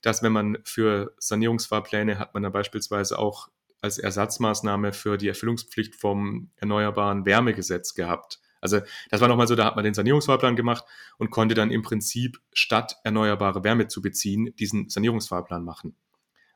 [0.00, 3.48] dass wenn man für Sanierungsfahrpläne hat man dann beispielsweise auch
[3.80, 8.40] als Ersatzmaßnahme für die Erfüllungspflicht vom Erneuerbaren Wärmegesetz gehabt.
[8.62, 10.84] Also das war nochmal so, da hat man den Sanierungsfahrplan gemacht
[11.18, 15.96] und konnte dann im Prinzip statt erneuerbare Wärme zu beziehen, diesen Sanierungsfahrplan machen.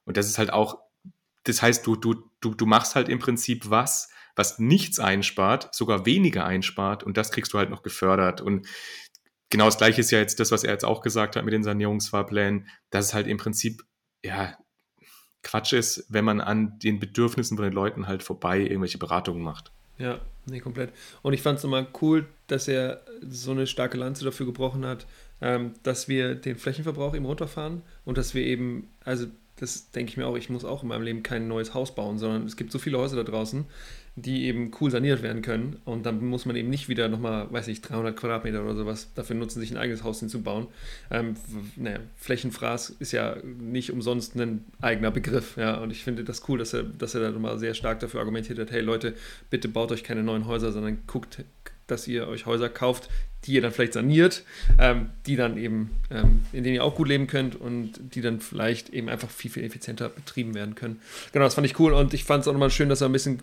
[0.05, 0.79] Und das ist halt auch,
[1.45, 6.07] das heißt, du, du, du, du machst halt im Prinzip was, was nichts einspart, sogar
[6.07, 8.41] weniger einspart und das kriegst du halt noch gefördert.
[8.41, 8.69] Und
[9.51, 11.65] genau das gleiche ist ja jetzt das, was er jetzt auch gesagt hat mit den
[11.65, 13.83] Sanierungsfahrplänen, dass es halt im Prinzip,
[14.25, 14.57] ja,
[15.43, 19.73] Quatsch ist, wenn man an den Bedürfnissen von den Leuten halt vorbei irgendwelche Beratungen macht.
[19.97, 20.93] Ja, nee, komplett.
[21.23, 25.07] Und ich fand es nochmal cool, dass er so eine starke Lanze dafür gebrochen hat,
[25.41, 29.27] ähm, dass wir den Flächenverbrauch eben runterfahren und dass wir eben, also
[29.57, 32.19] das denke ich mir auch, ich muss auch in meinem Leben kein neues Haus bauen,
[32.19, 33.65] sondern es gibt so viele Häuser da draußen,
[34.17, 35.77] die eben cool saniert werden können.
[35.85, 39.37] Und dann muss man eben nicht wieder nochmal, weiß ich, 300 Quadratmeter oder sowas dafür
[39.37, 40.69] nutzen, sich ein eigenes Haus hinzubauen.
[41.11, 41.37] Ähm,
[41.77, 45.59] naja, Flächenfraß ist ja nicht umsonst ein eigener Begriff.
[45.59, 48.21] Ja, und ich finde das cool, dass er, dass er da nochmal sehr stark dafür
[48.21, 49.15] argumentiert hat, hey Leute,
[49.51, 51.45] bitte baut euch keine neuen Häuser, sondern guckt
[51.87, 53.09] dass ihr euch Häuser kauft,
[53.45, 54.43] die ihr dann vielleicht saniert,
[54.79, 58.41] ähm, die dann eben, ähm, in denen ihr auch gut leben könnt und die dann
[58.41, 61.01] vielleicht eben einfach viel, viel effizienter betrieben werden können.
[61.33, 63.13] Genau, das fand ich cool und ich fand es auch nochmal schön, dass er ein
[63.13, 63.41] bisschen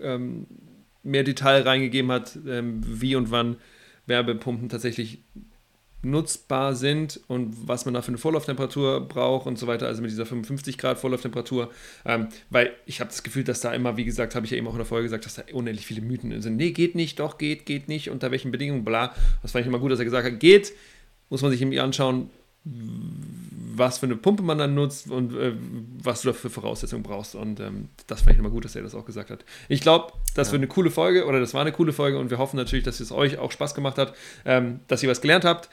[0.00, 0.46] ähm,
[1.02, 3.56] mehr Detail reingegeben hat, ähm, wie und wann
[4.06, 5.20] Werbepumpen tatsächlich
[6.04, 10.10] nutzbar sind und was man da für eine Vorlauftemperatur braucht und so weiter, also mit
[10.10, 11.70] dieser 55 Grad Vorlauftemperatur,
[12.04, 14.66] ähm, weil ich habe das Gefühl, dass da immer, wie gesagt, habe ich ja eben
[14.66, 16.56] auch in der Folge gesagt, dass da unendlich viele Mythen sind.
[16.56, 19.14] Nee, geht nicht, doch, geht, geht nicht, unter welchen Bedingungen, bla.
[19.42, 20.72] Das fand ich immer gut, dass er gesagt hat, geht,
[21.30, 22.30] muss man sich irgendwie anschauen,
[23.76, 25.52] was für eine Pumpe man dann nutzt und äh,
[26.02, 27.34] was du dafür Voraussetzungen brauchst.
[27.34, 29.44] Und ähm, das fand ich immer gut, dass er das auch gesagt hat.
[29.68, 30.52] Ich glaube, das ja.
[30.52, 33.00] wird eine coole Folge oder das war eine coole Folge und wir hoffen natürlich, dass
[33.00, 34.14] es euch auch Spaß gemacht hat,
[34.44, 35.68] ähm, dass ihr was gelernt habt.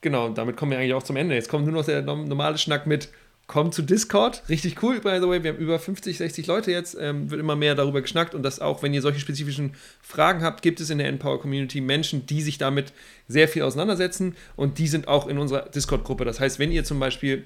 [0.00, 1.34] Genau, damit kommen wir eigentlich auch zum Ende.
[1.34, 3.08] Jetzt kommt nur noch der normale Schnack mit
[3.46, 4.42] Kommt zu Discord.
[4.48, 5.42] Richtig cool, by the way.
[5.42, 6.96] Wir haben über 50, 60 Leute jetzt.
[6.98, 8.34] Ähm, wird immer mehr darüber geschnackt.
[8.34, 11.82] Und das auch, wenn ihr solche spezifischen Fragen habt, gibt es in der Empower Community
[11.82, 12.94] Menschen, die sich damit
[13.28, 14.34] sehr viel auseinandersetzen.
[14.56, 16.24] Und die sind auch in unserer Discord-Gruppe.
[16.24, 17.44] Das heißt, wenn ihr zum Beispiel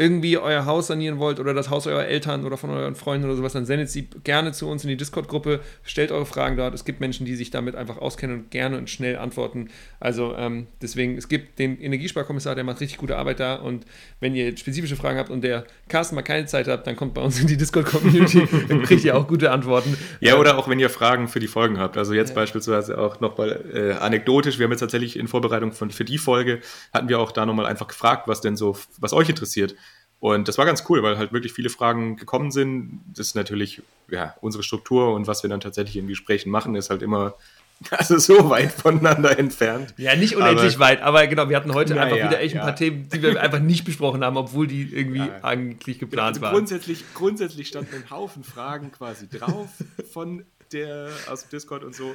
[0.00, 3.36] irgendwie euer Haus sanieren wollt oder das Haus eurer Eltern oder von euren Freunden oder
[3.36, 6.72] sowas, dann sendet sie gerne zu uns in die Discord-Gruppe, stellt eure Fragen dort.
[6.72, 9.68] Es gibt Menschen, die sich damit einfach auskennen und gerne und schnell antworten.
[10.00, 13.84] Also ähm, deswegen, es gibt den Energiesparkommissar, der macht richtig gute Arbeit da und
[14.20, 17.20] wenn ihr spezifische Fragen habt und der Carsten mal keine Zeit hat, dann kommt bei
[17.20, 19.98] uns in die Discord-Community, dann kriegt ihr auch gute Antworten.
[20.20, 21.98] Ja, oder auch wenn ihr Fragen für die Folgen habt.
[21.98, 22.36] Also jetzt ja.
[22.36, 26.60] beispielsweise auch nochmal äh, anekdotisch, wir haben jetzt tatsächlich in Vorbereitung von, für die Folge,
[26.94, 29.74] hatten wir auch da nochmal einfach gefragt, was denn so, was euch interessiert.
[30.20, 33.00] Und das war ganz cool, weil halt wirklich viele Fragen gekommen sind.
[33.14, 36.90] Das ist natürlich, ja, unsere Struktur und was wir dann tatsächlich in Gesprächen machen, ist
[36.90, 37.34] halt immer
[37.90, 39.94] also so weit voneinander entfernt.
[39.96, 42.60] Ja, nicht unendlich aber, weit, aber genau, wir hatten heute einfach ja, wieder echt ja.
[42.60, 45.42] ein paar Themen, die wir einfach nicht besprochen haben, obwohl die irgendwie ja.
[45.42, 46.54] eigentlich geplant also waren.
[46.54, 49.70] Grundsätzlich, grundsätzlich standen ein Haufen Fragen quasi drauf
[50.12, 52.14] von der aus dem Discord und so.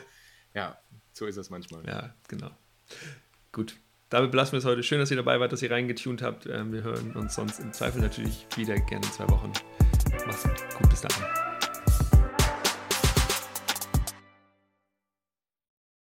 [0.54, 0.78] Ja,
[1.12, 1.84] so ist es manchmal.
[1.88, 2.52] Ja, genau.
[3.52, 3.76] Gut
[4.16, 4.82] damit belassen wir es heute.
[4.82, 6.46] Schön, dass ihr dabei wart, dass ihr reingetunt habt.
[6.46, 9.52] Ähm, wir hören uns sonst im Zweifel natürlich wieder gerne in zwei Wochen.
[10.26, 10.90] Macht's gut.
[10.90, 11.45] Bis dann.